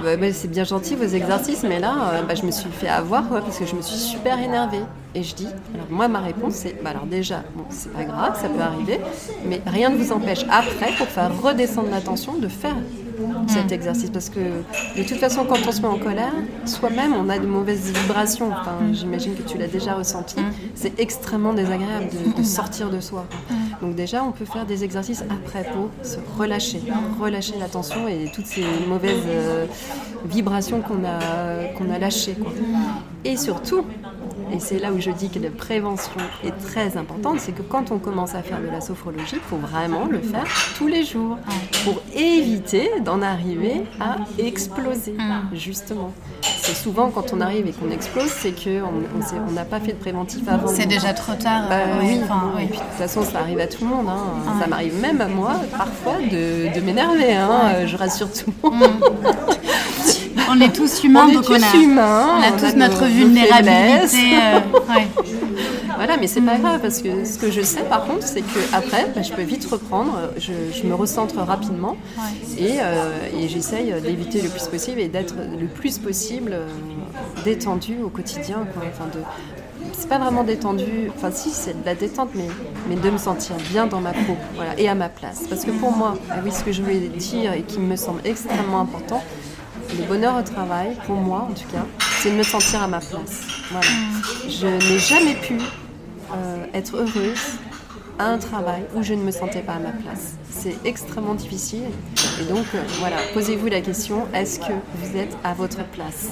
euh, 0.04 0.32
c'est 0.32 0.50
bien 0.50 0.64
gentil 0.64 0.94
vos 0.96 1.04
exercices, 1.04 1.62
mais 1.62 1.80
là 1.80 1.94
euh, 2.12 2.22
bah, 2.22 2.34
je 2.34 2.44
me 2.44 2.50
suis 2.50 2.70
fait 2.70 2.88
avoir 2.88 3.28
parce 3.28 3.58
que 3.58 3.66
je 3.66 3.74
me 3.74 3.82
suis 3.82 3.96
super 3.98 4.38
énervée. 4.38 4.82
Et 5.14 5.22
je 5.22 5.34
dis, 5.34 5.48
alors 5.74 5.86
moi 5.90 6.08
ma 6.08 6.20
réponse 6.20 6.54
c'est, 6.54 6.82
bah, 6.82 6.90
alors 6.90 7.06
déjà, 7.06 7.42
c'est 7.68 7.92
pas 7.92 8.04
grave, 8.04 8.38
ça 8.40 8.48
peut 8.48 8.62
arriver, 8.62 8.98
mais 9.46 9.60
rien 9.66 9.90
ne 9.90 9.96
vous 9.96 10.10
empêche 10.12 10.44
après 10.50 10.92
pour 10.96 11.06
faire 11.06 11.30
redescendre 11.42 11.90
la 11.90 12.00
tension 12.00 12.34
de 12.34 12.48
faire 12.48 12.76
cet 13.48 13.72
exercice 13.72 14.10
parce 14.10 14.28
que 14.28 14.40
de 14.40 15.02
toute 15.06 15.18
façon 15.18 15.44
quand 15.44 15.58
on 15.66 15.72
se 15.72 15.80
met 15.80 15.88
en 15.88 15.98
colère 15.98 16.32
soi-même 16.64 17.14
on 17.14 17.28
a 17.28 17.38
de 17.38 17.46
mauvaises 17.46 17.92
vibrations. 17.92 18.50
Enfin 18.50 18.78
j'imagine 18.92 19.34
que 19.34 19.42
tu 19.42 19.58
l'as 19.58 19.66
déjà 19.68 19.94
ressenti. 19.94 20.36
C'est 20.74 20.98
extrêmement 20.98 21.52
désagréable 21.52 22.08
de, 22.10 22.38
de 22.40 22.42
sortir 22.44 22.90
de 22.90 23.00
soi. 23.00 23.26
Donc 23.80 23.94
déjà 23.94 24.22
on 24.24 24.32
peut 24.32 24.44
faire 24.44 24.66
des 24.66 24.84
exercices 24.84 25.22
après 25.22 25.64
pour 25.72 25.88
se 26.02 26.16
relâcher 26.38 26.80
relâcher 27.20 27.54
la 27.58 27.66
tension 27.68 28.08
et 28.08 28.30
toutes 28.34 28.46
ces 28.46 28.64
mauvaises 28.88 29.26
euh, 29.26 29.66
vibrations 30.24 30.80
qu'on 30.80 31.04
a 31.04 31.64
qu'on 31.76 31.90
a 31.90 31.98
lâchées 31.98 32.34
quoi. 32.34 32.52
et 33.24 33.36
surtout 33.36 33.84
et 34.52 34.60
c'est 34.60 34.78
là 34.78 34.92
où 34.92 35.00
je 35.00 35.10
dis 35.10 35.28
que 35.30 35.38
la 35.38 35.50
prévention 35.50 36.12
est 36.44 36.52
très 36.66 36.96
importante, 36.96 37.40
c'est 37.40 37.52
que 37.52 37.62
quand 37.62 37.90
on 37.90 37.98
commence 37.98 38.34
à 38.34 38.42
faire 38.42 38.60
de 38.60 38.66
la 38.68 38.80
sophrologie, 38.80 39.36
il 39.36 39.40
faut 39.40 39.56
vraiment 39.56 40.06
le 40.06 40.20
faire 40.20 40.44
tous 40.76 40.86
les 40.86 41.04
jours 41.04 41.38
pour 41.84 42.02
éviter 42.14 42.90
d'en 43.04 43.22
arriver 43.22 43.82
à 44.00 44.16
exploser, 44.38 45.14
justement. 45.52 46.12
C'est 46.42 46.74
souvent 46.76 47.10
quand 47.10 47.32
on 47.32 47.40
arrive 47.40 47.66
et 47.66 47.72
qu'on 47.72 47.90
explose, 47.90 48.28
c'est 48.28 48.52
qu'on 48.52 48.92
on 49.18 49.22
s'est- 49.22 49.34
on 49.48 49.52
n'a 49.52 49.64
pas 49.64 49.80
fait 49.80 49.92
de 49.92 49.98
préventif 49.98 50.42
avant. 50.48 50.68
C'est 50.68 50.86
déjà 50.86 51.12
trop 51.12 51.34
tard. 51.34 51.68
Bah 51.68 51.74
euh, 51.76 52.00
oui, 52.00 52.20
enfin, 52.22 52.42
bon, 52.44 52.56
oui. 52.56 52.64
et 52.64 52.66
puis 52.66 52.78
de 52.78 52.82
toute 52.84 52.92
façon 52.92 53.22
ça 53.24 53.40
arrive 53.40 53.58
à 53.58 53.66
tout 53.66 53.82
le 53.84 53.90
monde. 53.90 54.06
hein. 54.08 54.58
Ça 54.60 54.66
m'arrive 54.68 55.00
même 55.00 55.20
à 55.20 55.26
moi 55.28 55.54
parfois 55.76 56.18
de, 56.30 56.72
de 56.74 56.80
m'énerver, 56.84 57.34
hein. 57.34 57.84
Je 57.86 57.96
rassure 57.96 58.28
tout 58.32 58.52
le 58.62 58.70
monde. 58.70 58.82
On 60.54 60.60
est 60.60 60.72
tous 60.74 61.02
humains, 61.04 61.24
on 61.26 61.30
est 61.30 61.34
donc 61.34 61.44
tous 61.46 61.52
on 61.52 61.62
a, 61.62 61.82
humains, 61.82 62.26
on 62.38 62.42
a 62.42 62.48
on 62.52 62.56
tous 62.58 62.64
a 62.66 62.72
notre 62.74 63.02
nos- 63.02 63.08
vulnérabilité. 63.08 64.36
euh, 64.36 64.58
ouais. 64.94 65.08
Voilà, 65.96 66.16
mais 66.16 66.26
c'est 66.26 66.40
pas 66.40 66.56
grave 66.56 66.80
parce 66.80 67.00
que 67.00 67.24
ce 67.24 67.38
que 67.38 67.50
je 67.50 67.60
sais 67.60 67.82
par 67.82 68.04
contre, 68.06 68.26
c'est 68.26 68.40
que 68.40 68.58
après, 68.72 69.08
bah, 69.14 69.22
je 69.22 69.30
peux 69.32 69.42
vite 69.42 69.66
reprendre, 69.70 70.18
je, 70.36 70.52
je 70.74 70.84
me 70.86 70.94
recentre 70.94 71.36
rapidement 71.38 71.96
et, 72.58 72.78
euh, 72.80 73.12
et 73.38 73.46
j'essaye 73.48 73.94
d'éviter 74.02 74.40
le 74.40 74.48
plus 74.48 74.66
possible 74.66 74.98
et 75.00 75.08
d'être 75.08 75.34
le 75.60 75.66
plus 75.66 75.98
possible 75.98 76.52
euh, 76.54 76.66
détendu 77.44 77.98
au 78.02 78.08
quotidien. 78.08 78.66
Quoi. 78.74 78.82
Enfin, 78.92 79.04
de, 79.14 79.22
c'est 79.92 80.08
pas 80.08 80.18
vraiment 80.18 80.42
détendu, 80.44 81.10
enfin 81.16 81.30
si 81.30 81.50
c'est 81.50 81.80
de 81.80 81.86
la 81.86 81.94
détente, 81.94 82.30
mais, 82.34 82.48
mais 82.88 82.96
de 82.96 83.10
me 83.10 83.18
sentir 83.18 83.54
bien 83.70 83.86
dans 83.86 84.00
ma 84.00 84.12
peau 84.12 84.36
voilà, 84.56 84.72
et 84.78 84.88
à 84.88 84.94
ma 84.96 85.08
place. 85.08 85.42
Parce 85.48 85.64
que 85.64 85.70
pour 85.70 85.92
moi, 85.96 86.14
ah 86.30 86.36
oui, 86.44 86.50
ce 86.50 86.64
que 86.64 86.72
je 86.72 86.82
voulais 86.82 86.98
dire 87.08 87.52
et 87.52 87.62
qui 87.62 87.78
me 87.78 87.94
semble 87.96 88.20
extrêmement 88.24 88.80
important, 88.80 89.22
le 89.98 90.04
bonheur 90.06 90.38
au 90.38 90.42
travail, 90.42 90.96
pour 91.06 91.16
moi 91.16 91.48
en 91.50 91.54
tout 91.54 91.68
cas, 91.72 91.84
c'est 92.18 92.30
de 92.30 92.36
me 92.36 92.42
sentir 92.42 92.82
à 92.82 92.86
ma 92.88 93.00
place. 93.00 93.40
Voilà. 93.70 93.86
Je 94.48 94.66
n'ai 94.66 94.98
jamais 94.98 95.34
pu 95.34 95.54
euh, 95.54 96.64
être 96.74 96.96
heureuse 96.96 97.58
à 98.18 98.26
un 98.26 98.38
travail 98.38 98.82
où 98.94 99.02
je 99.02 99.14
ne 99.14 99.22
me 99.22 99.30
sentais 99.30 99.60
pas 99.62 99.74
à 99.74 99.78
ma 99.78 99.90
place. 99.90 100.34
C'est 100.50 100.76
extrêmement 100.84 101.34
difficile. 101.34 101.82
Et 102.40 102.44
donc, 102.44 102.64
euh, 102.74 102.82
voilà, 103.00 103.16
posez-vous 103.34 103.66
la 103.68 103.80
question, 103.80 104.26
est-ce 104.34 104.60
que 104.60 104.72
vous 104.96 105.16
êtes 105.18 105.36
à 105.44 105.54
votre 105.54 105.82
place? 105.88 106.28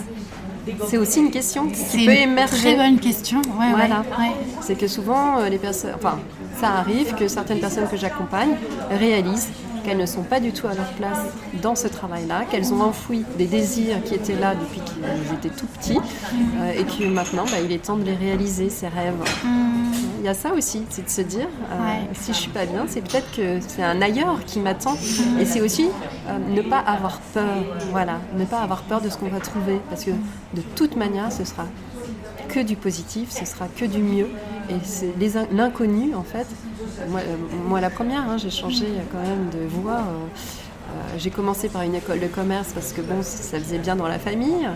C'est 0.88 0.98
aussi 0.98 1.20
une 1.20 1.30
question 1.30 1.68
C'est 1.72 1.96
qui 1.98 2.04
peut 2.06 2.12
une 2.12 2.18
émerger. 2.32 2.56
très 2.58 2.76
bonne 2.76 2.98
question. 3.00 3.38
Ouais, 3.58 3.70
Voilà. 3.70 4.00
ouais, 4.18 4.26
ouais. 4.26 4.32
C'est 4.60 4.76
que 4.76 4.86
souvent, 4.86 5.38
euh, 5.38 5.48
les 5.48 5.58
personnes, 5.58 5.94
enfin, 5.96 6.18
ça 6.60 6.68
arrive 6.74 7.14
que 7.14 7.26
certaines 7.28 7.60
personnes 7.60 7.88
que 7.88 7.96
j'accompagne 7.96 8.50
réalisent 8.90 9.48
qu'elles 9.82 9.98
ne 9.98 10.06
sont 10.06 10.22
pas 10.22 10.40
du 10.40 10.52
tout 10.52 10.66
à 10.66 10.74
leur 10.74 10.88
place 10.92 11.18
dans 11.62 11.74
ce 11.74 11.88
travail-là, 11.88 12.44
qu'elles 12.50 12.72
ont 12.72 12.80
enfoui 12.82 13.24
des 13.38 13.46
désirs 13.46 14.02
qui 14.04 14.14
étaient 14.14 14.34
là 14.38 14.54
depuis 14.54 14.80
qu'ils 14.80 15.34
étaient 15.34 15.54
tout 15.56 15.66
petits, 15.66 15.98
euh, 16.60 16.72
et 16.72 16.84
que 16.84 17.04
maintenant, 17.08 17.44
bah, 17.44 17.58
il 17.64 17.72
est 17.72 17.84
temps 17.84 17.96
de 17.96 18.04
les 18.04 18.14
réaliser, 18.14 18.70
ces 18.70 18.88
rêves. 18.88 19.14
Il 20.22 20.26
y 20.26 20.28
a 20.28 20.34
ça 20.34 20.52
aussi, 20.52 20.82
c'est 20.90 21.04
de 21.04 21.10
se 21.10 21.22
dire, 21.22 21.48
euh, 21.72 21.82
Ouais. 21.82 22.08
si 22.12 22.32
je 22.34 22.38
suis 22.38 22.50
pas 22.50 22.66
bien, 22.66 22.84
c'est 22.88 23.00
peut-être 23.00 23.30
que 23.34 23.58
c'est 23.66 23.82
un 23.82 24.02
ailleurs 24.02 24.44
qui 24.46 24.60
m'attend. 24.60 24.94
Et 25.40 25.46
c'est 25.46 25.62
aussi 25.62 25.86
euh, 26.28 26.38
ne 26.54 26.60
pas 26.60 26.78
avoir 26.80 27.18
peur, 27.32 27.46
voilà, 27.90 28.18
ne 28.36 28.44
pas 28.44 28.58
avoir 28.60 28.82
peur 28.82 29.00
de 29.00 29.08
ce 29.08 29.16
qu'on 29.16 29.28
va 29.28 29.40
trouver, 29.40 29.80
parce 29.88 30.04
que 30.04 30.10
de 30.10 30.60
toute 30.76 30.96
manière, 30.96 31.32
ce 31.32 31.44
sera 31.44 31.64
que 32.48 32.60
du 32.60 32.76
positif, 32.76 33.30
ce 33.30 33.44
sera 33.46 33.66
que 33.68 33.84
du 33.86 33.98
mieux. 34.02 34.28
Et 34.68 34.74
c'est 34.84 35.14
l'inconnu, 35.52 36.14
en 36.14 36.22
fait. 36.22 36.46
Moi, 37.08 37.20
euh, 37.20 37.36
moi, 37.68 37.80
la 37.80 37.90
première, 37.90 38.22
hein, 38.22 38.36
j'ai 38.38 38.50
changé 38.50 38.86
euh, 38.86 39.02
quand 39.10 39.20
même 39.22 39.50
de 39.50 39.66
voie. 39.66 40.02
Euh, 40.90 41.14
j'ai 41.18 41.30
commencé 41.30 41.68
par 41.68 41.82
une 41.82 41.94
école 41.94 42.20
de 42.20 42.26
commerce 42.26 42.70
parce 42.74 42.92
que 42.92 43.00
bon, 43.00 43.22
ça 43.22 43.58
faisait 43.58 43.78
bien 43.78 43.96
dans 43.96 44.08
la 44.08 44.18
famille. 44.18 44.68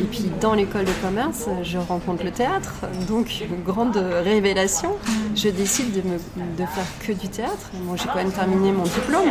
Et 0.00 0.04
puis 0.04 0.30
dans 0.40 0.54
l'école 0.54 0.84
de 0.84 0.92
commerce, 1.02 1.46
je 1.62 1.78
rencontre 1.78 2.24
le 2.24 2.30
théâtre. 2.30 2.74
Donc, 3.08 3.44
grande 3.64 3.96
révélation. 3.96 4.90
Je 5.34 5.48
décide 5.48 5.92
de, 5.92 6.08
me, 6.08 6.16
de 6.16 6.66
faire 6.66 6.86
que 7.06 7.12
du 7.12 7.28
théâtre. 7.28 7.70
Bon, 7.82 7.96
j'ai 7.96 8.06
quand 8.06 8.16
même 8.16 8.32
terminé 8.32 8.72
mon 8.72 8.84
diplôme. 8.84 9.30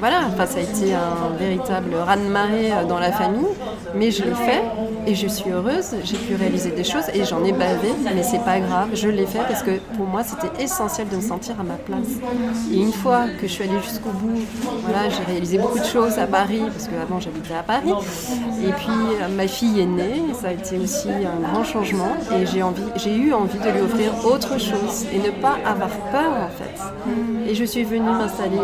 Voilà, 0.00 0.22
enfin, 0.32 0.46
ça 0.46 0.58
a 0.58 0.62
été 0.62 0.94
un 0.94 1.36
véritable 1.38 1.94
raz-de-marée 1.94 2.72
euh, 2.72 2.84
dans 2.84 2.98
la 2.98 3.12
famille. 3.12 3.46
Mais 3.94 4.10
je 4.10 4.24
l'ai 4.24 4.34
fait 4.34 4.62
et 5.06 5.14
je 5.14 5.26
suis 5.26 5.50
heureuse. 5.50 5.94
J'ai 6.04 6.16
pu 6.16 6.34
réaliser 6.34 6.70
des 6.70 6.84
choses 6.84 7.04
et 7.14 7.24
j'en 7.24 7.44
ai 7.44 7.52
bavé. 7.52 7.88
Mais 8.14 8.22
c'est 8.22 8.44
pas 8.44 8.60
grave, 8.60 8.90
je 8.94 9.08
l'ai 9.08 9.26
fait 9.26 9.40
parce 9.48 9.62
que 9.62 9.78
pour 9.96 10.06
moi, 10.06 10.22
c'était 10.22 10.62
essentiel 10.62 11.08
de 11.08 11.16
me 11.16 11.20
sentir 11.20 11.58
à 11.60 11.62
ma 11.62 11.74
place. 11.74 12.08
Et 12.72 12.76
une 12.76 12.92
fois 12.92 13.26
que 13.40 13.46
je 13.46 13.52
suis 13.52 13.64
allée 13.64 13.80
jusqu'au 13.82 14.10
bout, 14.10 14.40
voilà, 14.82 15.08
j'ai 15.08 15.22
réalisé 15.24 15.58
beaucoup 15.66 15.78
de 15.78 15.84
choses 15.84 16.18
à 16.18 16.26
Paris 16.26 16.62
parce 16.72 16.86
qu'avant 16.88 17.20
j'habitais 17.20 17.54
à 17.54 17.62
Paris. 17.62 17.92
Et 18.62 18.72
puis 18.72 19.16
euh, 19.20 19.28
ma 19.36 19.46
fille 19.46 19.80
est 19.80 19.86
née, 19.86 20.22
ça 20.40 20.48
a 20.48 20.52
été 20.52 20.78
aussi 20.78 21.08
un 21.08 21.40
grand 21.40 21.64
changement 21.64 22.16
et 22.34 22.46
j'ai 22.46 22.62
envie, 22.62 22.82
j'ai 22.96 23.14
eu 23.16 23.32
envie 23.32 23.58
de 23.58 23.68
lui 23.70 23.80
offrir 23.80 24.12
autre 24.24 24.58
chose 24.58 25.06
et 25.12 25.18
ne 25.18 25.30
pas 25.30 25.56
avoir 25.64 25.90
peur 26.10 26.32
en 26.32 26.48
fait. 26.48 27.50
Et 27.50 27.54
je 27.54 27.64
suis 27.64 27.84
venue 27.84 28.10
m'installer 28.10 28.60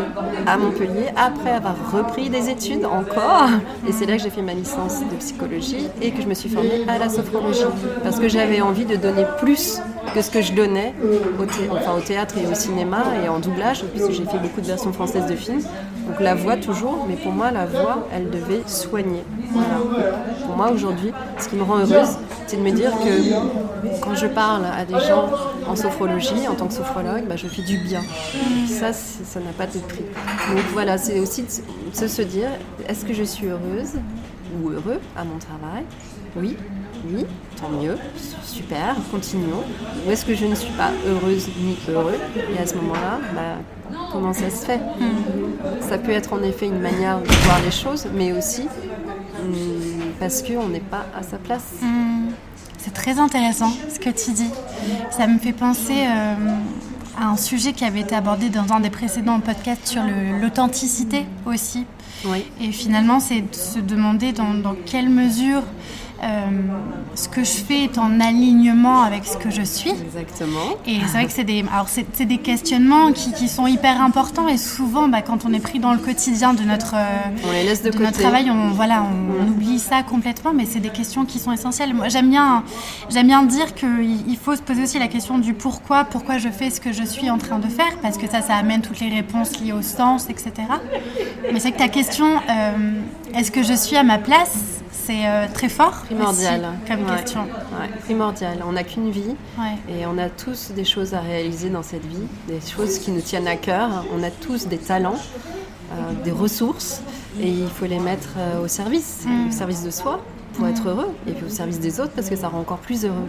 à 0.46 0.56
Montpellier 0.56 1.06
après 1.16 1.50
avoir 1.50 1.74
repris 1.92 2.30
des 2.30 2.48
études 2.50 2.84
encore. 2.84 3.48
Et 3.88 3.92
c'est 3.92 4.06
là 4.06 4.16
que 4.16 4.22
j'ai 4.22 4.30
fait 4.30 4.42
ma 4.42 4.54
licence 4.54 5.00
de 5.00 5.16
psychologie 5.18 5.88
et 6.00 6.10
que 6.10 6.22
je 6.22 6.28
me 6.28 6.34
suis 6.34 6.48
formée 6.48 6.84
à 6.88 6.98
la 6.98 7.08
sophrologie 7.08 7.64
parce 8.02 8.18
que 8.18 8.28
j'avais 8.28 8.60
envie 8.60 8.84
de 8.84 8.96
donner 8.96 9.24
plus 9.40 9.80
que 10.14 10.22
ce 10.22 10.30
que 10.30 10.42
je 10.42 10.52
donnais 10.52 10.94
au, 11.38 12.00
théâtre 12.00 12.36
et 12.38 12.46
au 12.46 12.54
cinéma 12.54 13.04
et 13.24 13.28
en 13.28 13.38
doublage, 13.38 13.84
puisque 13.84 14.12
j'ai 14.12 14.24
fait 14.24 14.38
beaucoup 14.38 14.60
de 14.60 14.66
versions 14.66 14.92
françaises 14.92 15.26
de 15.26 15.36
films. 15.36 15.62
Donc 16.06 16.20
la 16.20 16.34
voix 16.34 16.56
toujours, 16.56 17.06
mais 17.08 17.16
pour 17.16 17.32
moi 17.32 17.50
la 17.50 17.66
voix, 17.66 18.06
elle 18.12 18.30
devait 18.30 18.62
soigner. 18.66 19.22
Voilà. 19.50 19.78
Pour 20.44 20.56
moi 20.56 20.70
aujourd'hui, 20.70 21.12
ce 21.38 21.48
qui 21.48 21.56
me 21.56 21.62
rend 21.62 21.78
heureuse, 21.78 22.18
c'est 22.46 22.56
de 22.56 22.62
me 22.62 22.72
dire 22.72 22.90
que 22.90 24.00
quand 24.00 24.14
je 24.14 24.26
parle 24.26 24.64
à 24.66 24.84
des 24.84 24.98
gens 25.06 25.30
en 25.66 25.76
sophrologie, 25.76 26.48
en 26.48 26.54
tant 26.54 26.66
que 26.66 26.74
sophrologue, 26.74 27.24
bah, 27.28 27.36
je 27.36 27.46
fais 27.46 27.62
du 27.62 27.78
bien. 27.78 28.02
Ça, 28.66 28.92
ça 28.92 29.40
n'a 29.40 29.52
pas 29.56 29.66
de 29.66 29.78
prix. 29.78 30.04
Donc 30.50 30.64
voilà, 30.72 30.98
c'est 30.98 31.20
aussi 31.20 31.44
de 31.44 32.06
se 32.08 32.22
dire, 32.22 32.48
est-ce 32.88 33.04
que 33.04 33.14
je 33.14 33.22
suis 33.22 33.46
heureuse 33.46 33.94
ou 34.60 34.70
heureux 34.70 35.00
à 35.16 35.24
mon 35.24 35.38
travail? 35.38 35.84
Oui. 36.36 36.56
Oui, 37.04 37.24
tant 37.60 37.68
mieux, 37.68 37.96
super, 38.44 38.96
continuons. 39.10 39.62
Où 40.06 40.10
est-ce 40.10 40.24
que 40.24 40.34
je 40.34 40.46
ne 40.46 40.54
suis 40.54 40.72
pas 40.72 40.90
heureuse 41.06 41.48
ni 41.60 41.76
heureux 41.88 42.18
Et 42.54 42.58
à 42.58 42.66
ce 42.66 42.74
moment-là, 42.76 43.18
bah, 43.34 43.96
comment 44.12 44.32
ça 44.32 44.50
se 44.50 44.64
fait 44.64 44.78
hmm. 44.78 45.88
Ça 45.88 45.98
peut 45.98 46.12
être 46.12 46.32
en 46.32 46.42
effet 46.42 46.66
une 46.66 46.80
manière 46.80 47.20
de 47.20 47.26
voir 47.44 47.60
les 47.64 47.70
choses, 47.70 48.06
mais 48.14 48.32
aussi 48.32 48.62
hmm, 48.62 50.12
parce 50.20 50.42
qu'on 50.42 50.68
n'est 50.68 50.80
pas 50.80 51.06
à 51.16 51.22
sa 51.22 51.38
place. 51.38 51.74
Hmm. 51.82 52.30
C'est 52.78 52.94
très 52.94 53.18
intéressant 53.18 53.72
ce 53.92 53.98
que 53.98 54.10
tu 54.10 54.32
dis. 54.32 54.50
Ça 55.10 55.26
me 55.26 55.38
fait 55.38 55.52
penser 55.52 56.04
euh, 56.06 56.34
à 57.20 57.28
un 57.28 57.36
sujet 57.36 57.72
qui 57.72 57.84
avait 57.84 58.00
été 58.00 58.14
abordé 58.14 58.48
dans 58.48 58.72
un 58.72 58.80
des 58.80 58.90
précédents 58.90 59.38
podcasts 59.40 59.86
sur 59.86 60.02
l'authenticité 60.40 61.26
aussi. 61.46 61.86
Et 62.60 62.72
finalement, 62.72 63.20
c'est 63.20 63.40
de 63.40 63.54
se 63.54 63.78
demander 63.78 64.32
dans, 64.32 64.54
dans 64.54 64.74
quelle 64.86 65.08
mesure 65.08 65.62
euh, 66.22 66.26
ce 67.14 67.28
que 67.28 67.42
je 67.42 67.50
fais 67.50 67.84
est 67.84 67.98
en 67.98 68.20
alignement 68.20 69.02
avec 69.02 69.24
ce 69.24 69.36
que 69.36 69.50
je 69.50 69.62
suis. 69.62 69.90
Exactement. 69.90 70.76
Et 70.86 71.00
c'est 71.00 71.12
vrai 71.12 71.26
que 71.26 71.32
c'est 71.32 71.44
des, 71.44 71.64
alors 71.72 71.88
c'est, 71.88 72.24
des 72.24 72.38
questionnements 72.38 73.12
qui, 73.12 73.32
qui, 73.32 73.48
sont 73.48 73.66
hyper 73.66 74.00
importants 74.00 74.48
et 74.48 74.56
souvent, 74.56 75.08
bah, 75.08 75.22
quand 75.22 75.44
on 75.44 75.52
est 75.52 75.60
pris 75.60 75.80
dans 75.80 75.92
le 75.92 75.98
quotidien 75.98 76.54
de 76.54 76.62
notre, 76.62 76.94
on 77.44 77.52
les 77.52 77.64
laisse 77.64 77.82
de, 77.82 77.90
côté. 77.90 78.04
notre 78.04 78.18
travail, 78.18 78.50
on, 78.50 78.70
voilà, 78.70 79.02
on, 79.02 79.48
oublie 79.48 79.78
ça 79.78 80.02
complètement, 80.02 80.52
mais 80.54 80.64
c'est 80.64 80.80
des 80.80 80.90
questions 80.90 81.24
qui 81.24 81.38
sont 81.38 81.52
essentielles. 81.52 81.92
Moi, 81.92 82.08
j'aime 82.08 82.30
bien, 82.30 82.62
j'aime 83.10 83.26
bien 83.26 83.42
dire 83.42 83.74
qu'il 83.74 84.28
il 84.28 84.36
faut 84.36 84.54
se 84.54 84.62
poser 84.62 84.84
aussi 84.84 84.98
la 84.98 85.08
question 85.08 85.38
du 85.38 85.54
pourquoi, 85.54 86.04
pourquoi 86.04 86.38
je 86.38 86.48
fais 86.48 86.70
ce 86.70 86.80
que 86.80 86.92
je 86.92 87.02
suis 87.04 87.30
en 87.30 87.38
train 87.38 87.58
de 87.58 87.68
faire, 87.68 87.98
parce 88.00 88.16
que 88.16 88.28
ça, 88.28 88.40
ça 88.40 88.54
amène 88.54 88.80
toutes 88.80 89.00
les 89.00 89.08
réponses 89.08 89.58
liées 89.60 89.72
au 89.72 89.82
sens, 89.82 90.28
etc. 90.30 90.52
Mais 91.52 91.60
c'est 91.60 91.72
que 91.72 91.78
ta 91.78 91.88
question, 91.88 92.26
euh, 92.26 92.92
est-ce 93.34 93.50
que 93.50 93.62
je 93.62 93.74
suis 93.74 93.96
à 93.96 94.02
ma 94.02 94.18
place? 94.18 94.58
C'est 94.90 95.26
euh, 95.26 95.46
très 95.52 95.68
fort. 95.68 96.02
Primordial. 96.04 96.64
comme 96.86 97.04
question. 97.06 97.46
primordial. 98.04 98.62
On 98.66 98.72
n'a 98.72 98.84
qu'une 98.84 99.10
vie 99.10 99.34
et 99.88 100.06
on 100.06 100.16
a 100.18 100.28
tous 100.28 100.70
des 100.70 100.84
choses 100.84 101.12
à 101.14 101.20
réaliser 101.20 101.70
dans 101.70 101.82
cette 101.82 102.04
vie, 102.04 102.26
des 102.46 102.60
choses 102.60 102.98
qui 102.98 103.10
nous 103.10 103.20
tiennent 103.20 103.48
à 103.48 103.56
cœur. 103.56 104.04
On 104.14 104.22
a 104.22 104.30
tous 104.30 104.68
des 104.68 104.78
talents, 104.78 105.18
euh, 105.92 105.94
des 106.24 106.30
ressources 106.30 107.02
et 107.40 107.48
il 107.48 107.68
faut 107.68 107.86
les 107.86 107.98
mettre 107.98 108.34
euh, 108.36 108.64
au 108.64 108.68
service, 108.68 109.24
mm. 109.26 109.48
au 109.48 109.50
service 109.50 109.82
de 109.82 109.90
soi 109.90 110.20
pour 110.54 110.66
être 110.66 110.88
heureux 110.88 111.08
et 111.26 111.32
puis 111.32 111.46
au 111.46 111.48
service 111.48 111.80
des 111.80 112.00
autres 112.00 112.12
parce 112.12 112.28
que 112.28 112.36
ça 112.36 112.48
rend 112.48 112.60
encore 112.60 112.78
plus 112.78 113.04
heureux. 113.04 113.26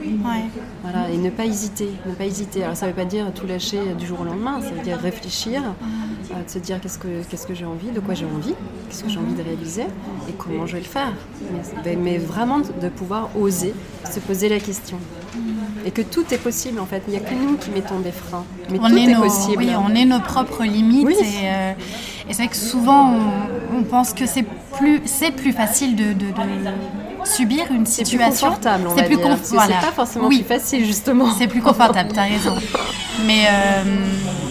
Voilà, 0.84 1.10
et 1.10 1.18
ne 1.18 1.30
pas 1.30 1.46
hésiter, 1.46 1.90
ne 2.06 2.14
pas 2.14 2.26
hésiter. 2.26 2.64
Alors 2.64 2.76
ça 2.76 2.86
ne 2.86 2.92
veut 2.92 2.96
pas 2.96 3.06
dire 3.06 3.32
tout 3.34 3.48
lâcher 3.48 3.80
du 3.98 4.06
jour 4.06 4.22
au 4.22 4.24
lendemain, 4.24 4.62
ça 4.62 4.70
veut 4.70 4.82
dire 4.82 4.98
réfléchir, 4.98 5.62
euh, 5.64 6.44
de 6.44 6.50
se 6.50 6.60
dire 6.60 6.80
qu'est-ce 6.82 7.00
que, 7.00 7.24
qu'est-ce 7.30 7.48
que 7.48 7.54
j'ai 7.54 7.66
envie, 7.66 7.92
de 7.92 8.00
quoi 8.00 8.14
j'ai 8.14 8.26
envie, 8.26 8.56
qu'est-ce 8.90 9.04
que 9.04 9.10
j'ai 9.10 9.20
envie 9.20 9.34
de 9.34 9.44
réaliser 9.44 9.84
et 10.30 10.34
comment 10.38 10.66
je 10.66 10.74
vais 10.74 10.82
le 10.82 10.86
faire. 10.86 11.14
Mais, 11.86 11.96
mais 11.96 12.18
vraiment 12.18 12.60
de 12.60 12.90
pouvoir 12.90 13.30
oser 13.40 13.74
se 14.12 14.20
poser 14.20 14.50
la 14.50 14.60
question 14.60 14.98
et 15.86 15.92
que 15.92 16.02
tout 16.02 16.26
est 16.32 16.38
possible 16.38 16.80
en 16.80 16.86
fait. 16.86 17.04
Il 17.08 17.12
n'y 17.12 17.18
a 17.18 17.20
que 17.20 17.34
nous 17.34 17.58
qui 17.58 17.72
mettons 17.72 18.00
des 18.00 18.12
freins. 18.12 18.46
Mais 18.70 18.80
on 18.80 18.90
tout 18.90 18.98
est, 18.98 19.16
possible. 19.16 19.58
Oui, 19.58 19.70
on 19.78 19.94
est 19.96 20.06
nos 20.06 20.20
propres 20.20 20.64
limites. 20.64 21.10
Et, 21.10 21.46
euh, 21.46 21.74
et 22.30 22.34
c'est 22.34 22.44
vrai 22.44 22.48
que 22.48 22.56
souvent 22.56 23.14
on, 23.76 23.84
pense 23.84 24.14
que 24.14 24.26
c'est 24.26 24.46
plus, 24.78 25.02
c'est 25.06 25.32
plus 25.32 25.52
facile 25.52 25.96
de, 25.96 26.14
de, 26.14 26.32
subir 27.26 27.72
une 27.72 27.86
situation. 27.86 28.56
C'est 28.96 29.06
plus 29.06 29.18
confortable. 29.18 29.74
C'est 29.82 29.88
pas 29.88 29.94
forcément 29.94 30.28
plus 30.28 30.44
facile 30.44 30.86
justement. 30.86 31.28
C'est 31.38 31.48
plus 31.48 31.62
confortable, 31.62 32.12
tu 32.14 32.20
as 32.20 32.24
raison. 32.24 32.56
Mais 33.26 33.46
euh, 33.48 33.84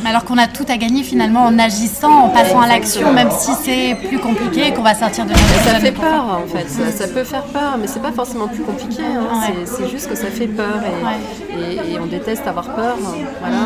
alors 0.04 0.24
qu'on 0.24 0.38
a 0.38 0.46
tout 0.46 0.64
à 0.68 0.76
gagner 0.76 1.02
finalement 1.02 1.44
en 1.44 1.58
agissant, 1.58 2.24
en 2.24 2.28
passant 2.28 2.60
à 2.60 2.66
l'action, 2.66 3.12
même 3.12 3.30
si 3.30 3.52
c'est 3.62 3.96
plus 4.08 4.18
compliqué, 4.18 4.72
qu'on 4.72 4.82
va 4.82 4.94
sortir 4.94 5.26
de 5.26 5.34
Ça 5.34 5.80
fait 5.80 5.92
peur 5.92 6.42
en 6.44 6.46
fait, 6.46 6.68
ça, 6.68 7.08
peut 7.08 7.24
faire 7.24 7.44
peur, 7.44 7.76
mais 7.78 7.86
c'est 7.86 8.02
pas 8.02 8.12
forcément 8.12 8.48
plus 8.48 8.62
compliqué. 8.62 9.02
Hein. 9.02 9.52
C'est 9.64 9.88
juste 9.90 10.08
que 10.08 10.14
ça 10.14 10.28
fait 10.28 10.46
peur 10.46 10.80
et, 11.58 11.98
on 12.00 12.06
déteste 12.06 12.46
avoir 12.46 12.74
peur. 12.74 12.96
Voilà, 13.40 13.56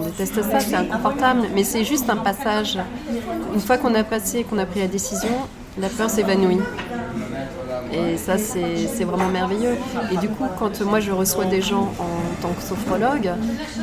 on 0.00 0.04
déteste 0.04 0.42
ça, 0.42 0.60
c'est 0.60 0.76
inconfortable, 0.76 1.42
mais 1.54 1.64
c'est 1.64 1.84
juste 1.84 2.08
un 2.10 2.16
passage. 2.16 2.78
Une 3.54 3.60
fois 3.60 3.78
qu'on 3.78 3.94
a 3.94 4.04
passé, 4.04 4.44
qu'on 4.44 4.58
a 4.58 4.66
pris 4.66 4.80
la 4.80 4.88
décision, 4.88 5.34
la 5.78 5.88
peur 5.88 6.10
s'évanouit. 6.10 6.60
Et 7.94 8.16
ça, 8.16 8.38
c'est 8.38 9.04
vraiment 9.04 9.28
merveilleux. 9.28 9.76
Et 10.12 10.16
du 10.16 10.28
coup, 10.28 10.44
quand 10.58 10.80
moi 10.82 11.00
je 11.00 11.10
reçois 11.12 11.44
des 11.44 11.62
gens 11.62 11.92
en 11.98 12.42
tant 12.42 12.52
que 12.52 12.62
sophrologue, 12.62 13.30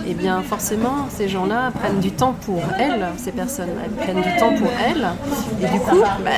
eh 0.08 0.14
bien 0.14 0.42
forcément, 0.42 1.08
ces 1.10 1.28
gens-là 1.28 1.72
prennent 1.72 2.00
du 2.00 2.12
temps 2.12 2.36
pour 2.46 2.62
elles, 2.80 3.06
ces 3.18 3.32
personnes. 3.32 3.70
Elles 3.84 3.92
prennent 3.92 4.22
du 4.22 4.40
temps 4.40 4.54
pour 4.54 4.70
elles. 4.88 5.08
Et 5.62 5.72
du 5.72 5.80
coup, 5.80 6.02
bah, 6.24 6.32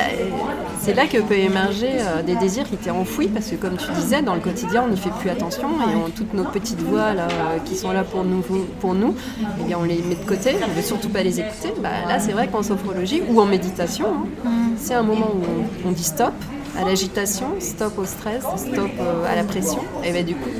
c'est 0.80 0.94
là 0.94 1.06
que 1.06 1.18
peut 1.18 1.34
émerger 1.34 1.92
euh, 1.92 2.22
des 2.22 2.36
désirs 2.36 2.64
qui 2.64 2.74
étaient 2.74 2.90
enfouis, 2.90 3.28
parce 3.28 3.48
que 3.48 3.56
comme 3.56 3.76
tu 3.76 3.90
disais, 3.92 4.22
dans 4.22 4.34
le 4.34 4.40
quotidien, 4.40 4.84
on 4.86 4.90
n'y 4.90 4.96
fait 4.96 5.10
plus 5.18 5.30
attention. 5.30 5.68
Et 5.68 6.10
toutes 6.12 6.34
nos 6.34 6.44
petites 6.44 6.80
voix 6.80 7.14
là, 7.14 7.26
qui 7.64 7.76
sont 7.76 7.90
là 7.92 8.04
pour 8.04 8.24
nous, 8.24 8.42
pour 8.80 8.94
nous 8.94 9.14
eh 9.60 9.64
bien, 9.64 9.78
on 9.80 9.84
les 9.84 10.02
met 10.02 10.14
de 10.14 10.26
côté. 10.26 10.56
On 10.62 10.68
ne 10.68 10.74
veut 10.74 10.82
surtout 10.82 11.08
pas 11.08 11.22
les 11.22 11.40
écouter. 11.40 11.72
Bah, 11.82 11.88
là, 12.06 12.18
c'est 12.18 12.32
vrai 12.32 12.48
qu'en 12.48 12.62
sophrologie 12.62 13.22
ou 13.28 13.40
en 13.40 13.46
méditation, 13.46 14.06
hein, 14.46 14.50
c'est 14.76 14.94
un 14.94 15.02
moment 15.02 15.30
où 15.34 15.88
on 15.88 15.92
dit 15.92 16.04
stop 16.04 16.34
à 16.78 16.84
l'agitation, 16.84 17.46
stop 17.60 17.98
au 17.98 18.04
stress, 18.04 18.42
stop 18.56 18.90
euh, 19.00 19.30
à 19.30 19.36
la 19.36 19.44
pression. 19.44 19.80
Et 20.04 20.12
bien 20.12 20.22
du 20.22 20.34
coup, 20.34 20.50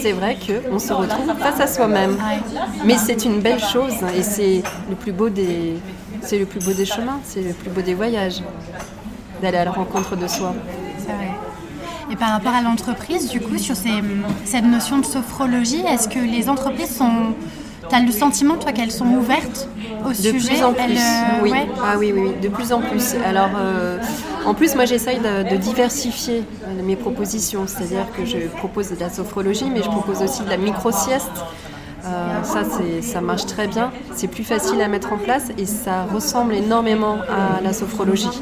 c'est 0.00 0.12
vrai 0.12 0.36
qu'on 0.36 0.78
se 0.78 0.92
retrouve 0.92 1.32
face 1.38 1.60
à 1.60 1.66
soi-même. 1.66 2.16
Mais 2.84 2.96
c'est 2.96 3.24
une 3.24 3.40
belle 3.40 3.60
chose 3.60 3.94
et 4.16 4.22
c'est 4.22 4.62
le 4.88 4.96
plus 4.96 5.12
beau 5.12 5.28
des, 5.28 5.74
c'est 6.22 6.38
le 6.38 6.46
plus 6.46 6.60
beau 6.64 6.72
des 6.72 6.86
chemins, 6.86 7.20
c'est 7.24 7.42
le 7.42 7.52
plus 7.52 7.70
beau 7.70 7.80
des 7.80 7.94
voyages, 7.94 8.42
d'aller 9.42 9.58
à 9.58 9.64
la 9.64 9.72
rencontre 9.72 10.16
de 10.16 10.26
soi. 10.26 10.54
C'est 10.98 11.12
vrai. 11.12 11.30
Et 12.10 12.16
par 12.16 12.30
rapport 12.30 12.52
à 12.52 12.60
l'entreprise, 12.60 13.30
du 13.30 13.40
coup, 13.40 13.58
sur 13.58 13.74
cette 13.76 14.64
notion 14.64 14.98
de 14.98 15.04
sophrologie, 15.04 15.82
est-ce 15.88 16.08
que 16.08 16.18
les 16.18 16.48
entreprises 16.48 16.94
sont 16.94 17.34
tu 17.88 17.94
as 17.94 18.00
le 18.00 18.12
sentiment, 18.12 18.56
toi, 18.56 18.72
qu'elles 18.72 18.90
sont 18.90 19.06
ouvertes 19.06 19.68
au 20.04 20.08
de 20.08 20.14
sujet? 20.14 20.32
De 20.32 20.46
plus 20.46 20.62
en 20.62 20.72
plus, 20.72 20.96
euh, 20.96 21.42
oui. 21.42 21.52
Ah 21.82 21.96
oui, 21.98 22.12
oui, 22.14 22.30
de 22.42 22.48
plus 22.48 22.72
en 22.72 22.80
plus. 22.80 23.14
Alors, 23.24 23.50
euh, 23.56 23.98
en 24.44 24.54
plus, 24.54 24.74
moi, 24.74 24.84
j'essaye 24.84 25.18
de, 25.18 25.56
diversifier 25.56 26.42
euh, 26.64 26.82
mes 26.82 26.96
propositions. 26.96 27.66
C'est-à-dire 27.66 28.06
que 28.16 28.24
je 28.24 28.38
propose 28.56 28.90
de 28.90 29.00
la 29.00 29.10
sophrologie, 29.10 29.70
mais 29.70 29.82
je 29.82 29.88
propose 29.88 30.22
aussi 30.22 30.42
de 30.42 30.50
la 30.50 30.56
micro-sieste. 30.56 31.30
ça, 32.02 32.62
ça 33.02 33.20
marche 33.20 33.46
très 33.46 33.66
bien. 33.66 33.90
C'est 34.14 34.28
plus 34.28 34.44
facile 34.44 34.80
à 34.80 34.88
mettre 34.88 35.12
en 35.12 35.18
place 35.18 35.48
et 35.56 35.66
ça 35.66 36.04
ressemble 36.04 36.54
énormément 36.54 37.18
à 37.22 37.60
la 37.62 37.72
sophrologie. 37.72 38.40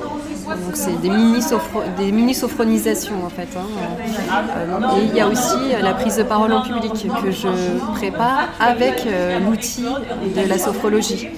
Donc 0.49 0.75
c'est 0.75 1.01
des 1.01 2.13
mini, 2.13 2.35
sophronisations 2.35 3.25
en 3.25 3.29
fait. 3.29 3.49
Hein. 3.57 3.67
Euh, 4.57 4.99
et 4.99 5.05
il 5.05 5.15
y 5.15 5.21
a 5.21 5.29
aussi 5.29 5.57
euh, 5.57 5.81
la 5.81 5.95
prise 5.95 6.17
de 6.17 6.23
parole 6.23 6.53
en 6.53 6.63
public 6.63 6.93
que 7.23 7.31
je 7.31 7.49
prépare 7.95 8.49
avec 8.61 9.05
euh, 9.07 9.39
l'outil 9.41 9.85
de 9.85 10.49
la 10.49 10.59
sophrologie. 10.59 11.29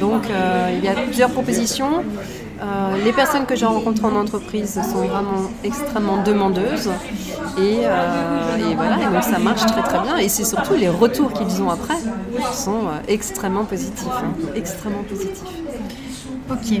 Donc 0.00 0.24
il 0.72 0.84
y 0.84 0.88
a 0.88 0.94
plusieurs 0.94 1.30
propositions. 1.30 2.04
Les 3.04 3.12
personnes 3.12 3.46
que 3.46 3.56
j'ai 3.56 3.66
rencontrées 3.66 4.06
en 4.06 4.16
entreprise 4.16 4.74
sont 4.74 5.06
vraiment 5.06 5.50
extrêmement 5.64 6.22
demandeuses 6.22 6.90
et, 7.58 7.80
voilà, 8.76 8.98
et 9.00 9.12
donc 9.12 9.22
ça 9.24 9.38
marche 9.38 9.66
très 9.66 9.82
très 9.82 10.00
bien 10.00 10.16
et 10.18 10.28
c'est 10.28 10.44
surtout 10.44 10.74
les 10.74 10.88
retours 10.88 11.32
qu'ils 11.32 11.62
ont 11.62 11.70
après 11.70 11.96
sont 12.52 12.82
extrêmement 13.08 13.64
positifs, 13.64 14.06
hein. 14.08 14.32
extrêmement 14.54 15.02
positifs. 15.02 15.48
Ok. 16.50 16.80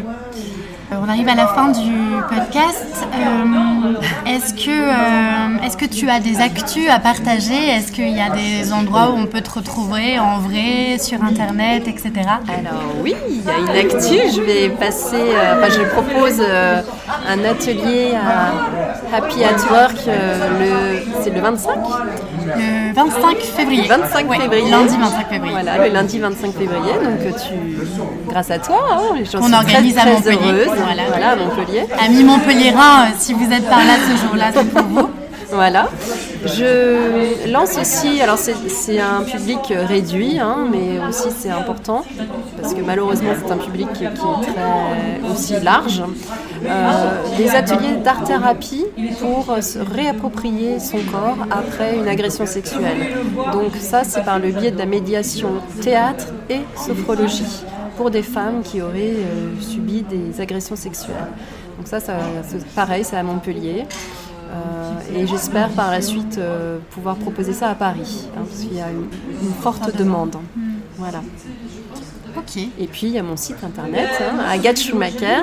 Euh, 0.92 0.96
on 1.02 1.08
arrive 1.08 1.28
à 1.28 1.34
la 1.34 1.46
fin 1.46 1.68
du 1.68 1.92
podcast. 2.28 3.06
Euh, 3.14 3.94
est-ce 4.26 4.52
que, 4.52 4.70
euh, 5.62 5.66
est 5.66 5.76
que 5.76 5.86
tu 5.86 6.08
as 6.10 6.20
des 6.20 6.40
actus 6.40 6.88
à 6.88 6.98
partager? 6.98 7.68
Est-ce 7.68 7.92
qu'il 7.92 8.10
y 8.16 8.20
a 8.20 8.30
des 8.30 8.72
endroits 8.72 9.10
où 9.10 9.18
on 9.18 9.26
peut 9.26 9.40
te 9.40 9.50
retrouver 9.50 10.18
en 10.18 10.38
vrai, 10.38 10.98
sur 10.98 11.22
Internet, 11.22 11.86
etc. 11.86 12.10
Alors 12.48 12.82
oui, 13.02 13.14
il 13.28 13.42
y 13.44 13.48
a 13.48 13.58
une 13.58 13.86
actu. 13.86 14.16
Je 14.34 14.40
vais 14.40 14.68
passer, 14.70 15.22
enfin, 15.56 15.68
je 15.70 15.82
propose 15.90 16.40
un 16.40 17.44
atelier 17.44 18.12
à 18.14 19.16
Happy 19.16 19.44
at 19.44 19.70
Work. 19.70 19.96
c'est 21.22 21.30
le 21.30 21.40
25 21.40 21.70
Le 22.56 22.94
25 22.94 23.38
février. 23.38 23.88
25 23.88 24.40
février. 24.40 24.70
Lundi 24.70 24.96
25 24.96 25.28
février. 25.28 25.52
Voilà, 25.52 25.86
le 25.86 25.92
lundi 25.92 26.18
25 26.18 26.52
février. 26.52 26.92
Donc 27.02 27.36
tu, 27.36 28.28
grâce 28.28 28.50
à 28.50 28.58
toi, 28.58 28.80
hein, 28.92 29.16
les 29.16 29.24
gens 29.24 29.38
on 29.42 29.52
organise 29.52 29.94
très, 29.94 30.14
très 30.16 30.32
heureuses. 30.32 30.68
Voilà, 31.10 31.30
à 31.30 31.36
Montpellier. 31.36 31.84
Amis 32.04 32.24
montpelliérains, 32.24 33.04
euh, 33.04 33.14
si 33.18 33.32
vous 33.32 33.50
êtes 33.52 33.68
par 33.68 33.78
là 33.78 33.94
ce 34.08 34.26
jour-là, 34.26 34.50
c'est 34.52 34.68
pour 34.70 34.82
vous. 34.82 35.08
Voilà. 35.52 35.88
Je 36.46 37.50
lance 37.52 37.76
aussi, 37.78 38.20
alors 38.20 38.38
c'est 38.38 38.98
un 38.98 39.22
public 39.22 39.60
réduit, 39.70 40.38
hein, 40.38 40.66
mais 40.70 40.98
aussi 41.06 41.28
c'est 41.30 41.50
important, 41.50 42.04
parce 42.60 42.74
que 42.74 42.80
malheureusement 42.80 43.32
c'est 43.38 43.52
un 43.52 43.58
public 43.58 43.92
qui, 43.92 44.04
est 44.04 44.10
très 44.10 45.30
aussi 45.30 45.54
large, 45.62 46.02
euh, 46.64 47.36
des 47.36 47.50
ateliers 47.50 47.96
d'art-thérapie 48.02 48.86
pour 49.20 49.62
se 49.62 49.78
réapproprier 49.78 50.78
son 50.78 50.98
corps 50.98 51.46
après 51.50 51.96
une 51.96 52.08
agression 52.08 52.46
sexuelle. 52.46 53.18
Donc 53.52 53.76
ça 53.78 54.04
c'est 54.04 54.24
par 54.24 54.38
le 54.38 54.50
biais 54.50 54.70
de 54.70 54.78
la 54.78 54.86
médiation 54.86 55.50
théâtre 55.82 56.26
et 56.48 56.60
sophrologie 56.76 57.62
pour 57.96 58.10
des 58.10 58.22
femmes 58.22 58.62
qui 58.62 58.80
auraient 58.80 59.16
euh, 59.16 59.60
subi 59.60 60.02
des 60.02 60.40
agressions 60.40 60.76
sexuelles. 60.76 61.28
Donc 61.76 61.88
ça, 61.88 62.00
ça 62.00 62.16
pareil, 62.74 63.04
c'est 63.04 63.16
à 63.16 63.22
Montpellier. 63.22 63.84
Et 65.14 65.26
j'espère 65.26 65.70
par 65.70 65.90
la 65.90 66.00
suite 66.00 66.40
pouvoir 66.90 67.16
proposer 67.16 67.52
ça 67.52 67.70
à 67.70 67.74
Paris, 67.74 68.28
hein, 68.36 68.42
parce 68.48 68.60
qu'il 68.60 68.74
y 68.74 68.80
a 68.80 68.90
une, 68.90 69.08
forte 69.60 69.96
demande. 69.96 70.36
Voilà. 70.98 71.22
Et 72.78 72.86
puis 72.86 73.06
il 73.06 73.10
y 73.10 73.18
a 73.18 73.22
mon 73.22 73.36
site 73.36 73.64
internet, 73.64 74.08
hein, 74.20 74.44
Agathe 74.50 74.78
Schumacher, 74.78 75.38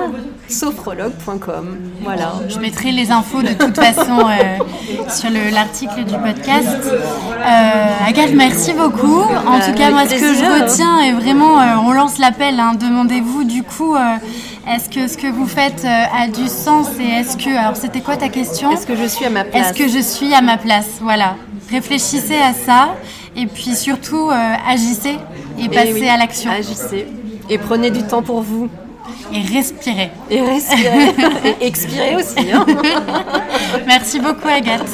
sophrologue.com. 0.48 1.78
Voilà. 2.02 2.34
Je 2.48 2.58
mettrai 2.58 2.92
les 2.92 3.10
infos 3.10 3.42
de 3.42 3.52
toute 3.52 3.76
façon 3.76 4.18
euh, 4.20 5.08
sur 5.08 5.30
l'article 5.52 6.04
du 6.04 6.16
podcast. 6.16 6.68
Euh, 6.86 8.08
Agathe, 8.08 8.34
merci 8.34 8.72
beaucoup. 8.72 9.20
En 9.22 9.58
bah, 9.58 9.66
tout 9.66 9.74
cas, 9.74 9.90
moi, 9.90 10.06
ce 10.06 10.14
que 10.14 10.34
je 10.34 10.62
retiens 10.62 11.00
est 11.00 11.12
vraiment, 11.12 11.60
euh, 11.60 11.76
on 11.84 11.92
lance 11.92 12.18
l'appel. 12.18 12.60
Hein, 12.60 12.74
demandez-vous 12.78 13.44
du 13.44 13.62
coup, 13.62 13.96
est-ce 14.68 14.88
que 14.88 15.08
ce 15.08 15.16
que 15.16 15.26
vous 15.26 15.46
faites 15.46 15.84
a 15.84 16.28
du 16.28 16.46
sens 16.48 16.88
et 17.00 17.20
est-ce 17.20 17.36
que, 17.36 17.56
alors 17.56 17.76
c'était 17.76 18.00
quoi 18.00 18.16
ta 18.16 18.28
question? 18.28 18.70
Est-ce 18.70 18.86
que 18.86 18.96
je 18.96 19.06
suis 19.06 19.24
à 19.24 19.30
ma 19.30 19.44
place? 19.44 19.70
Est-ce 19.70 19.78
que 19.78 19.88
je 19.88 20.00
suis 20.00 20.32
à 20.32 20.42
ma 20.42 20.58
place? 20.58 20.98
Voilà. 21.00 21.34
Réfléchissez 21.70 22.36
à 22.36 22.52
ça 22.52 22.94
et 23.36 23.46
puis 23.46 23.74
surtout 23.74 24.30
agissez 24.30 25.16
et, 25.58 25.68
passez 25.68 26.08
à 26.08 26.16
l'action. 26.16 26.50
Agissez 26.50 27.06
et 27.50 27.58
prenez 27.58 27.90
du 27.90 28.02
temps 28.02 28.22
pour 28.22 28.40
vous. 28.40 28.70
Et 29.34 29.42
respirez. 29.42 30.10
Et 30.30 30.40
respirez. 30.40 31.08
et 31.60 31.66
expirez 31.66 32.16
aussi. 32.16 32.50
Hein. 32.52 32.64
merci 33.86 34.20
beaucoup 34.20 34.48
Agathe. 34.48 34.88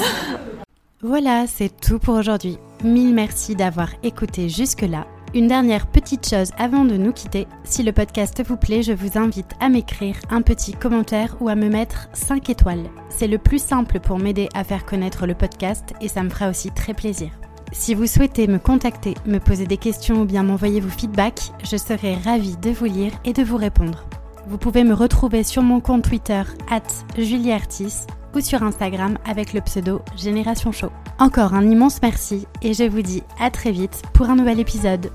Voilà, 1.01 1.45
c'est 1.47 1.69
tout 1.79 1.99
pour 1.99 2.15
aujourd'hui. 2.15 2.57
Mille 2.83 3.13
merci 3.13 3.55
d'avoir 3.55 3.89
écouté 4.03 4.49
jusque-là. 4.49 5.05
Une 5.33 5.47
dernière 5.47 5.87
petite 5.87 6.27
chose 6.27 6.51
avant 6.57 6.85
de 6.85 6.95
nous 6.97 7.11
quitter. 7.11 7.47
Si 7.63 7.83
le 7.83 7.91
podcast 7.91 8.41
vous 8.47 8.57
plaît, 8.57 8.81
je 8.81 8.93
vous 8.93 9.17
invite 9.17 9.51
à 9.59 9.69
m'écrire 9.69 10.15
un 10.29 10.41
petit 10.41 10.73
commentaire 10.73 11.35
ou 11.41 11.49
à 11.49 11.55
me 11.55 11.69
mettre 11.69 12.07
5 12.13 12.49
étoiles. 12.49 12.89
C'est 13.09 13.27
le 13.27 13.37
plus 13.37 13.61
simple 13.61 13.99
pour 13.99 14.17
m'aider 14.17 14.49
à 14.55 14.63
faire 14.63 14.85
connaître 14.85 15.27
le 15.27 15.35
podcast 15.35 15.93
et 16.01 16.07
ça 16.07 16.23
me 16.23 16.29
fera 16.29 16.49
aussi 16.49 16.71
très 16.71 16.93
plaisir. 16.93 17.29
Si 17.71 17.93
vous 17.93 18.07
souhaitez 18.07 18.47
me 18.47 18.59
contacter, 18.59 19.13
me 19.25 19.39
poser 19.39 19.65
des 19.65 19.77
questions 19.77 20.21
ou 20.21 20.25
bien 20.25 20.43
m'envoyer 20.43 20.79
vos 20.79 20.89
feedbacks, 20.89 21.51
je 21.63 21.77
serai 21.77 22.15
ravie 22.15 22.57
de 22.57 22.69
vous 22.71 22.85
lire 22.85 23.11
et 23.25 23.33
de 23.33 23.43
vous 23.43 23.57
répondre. 23.57 24.05
Vous 24.47 24.57
pouvez 24.57 24.83
me 24.83 24.93
retrouver 24.93 25.43
sur 25.43 25.61
mon 25.61 25.81
compte 25.81 26.03
Twitter, 26.03 26.43
at 26.69 26.81
julieartis, 27.17 28.05
ou 28.33 28.39
sur 28.39 28.63
Instagram 28.63 29.17
avec 29.25 29.53
le 29.53 29.61
pseudo 29.61 30.01
Génération 30.15 30.71
Show. 30.71 30.91
Encore 31.19 31.53
un 31.53 31.69
immense 31.69 32.01
merci 32.01 32.47
et 32.61 32.73
je 32.73 32.83
vous 32.83 33.01
dis 33.01 33.23
à 33.39 33.49
très 33.49 33.71
vite 33.71 34.01
pour 34.13 34.29
un 34.29 34.35
nouvel 34.35 34.59
épisode. 34.59 35.11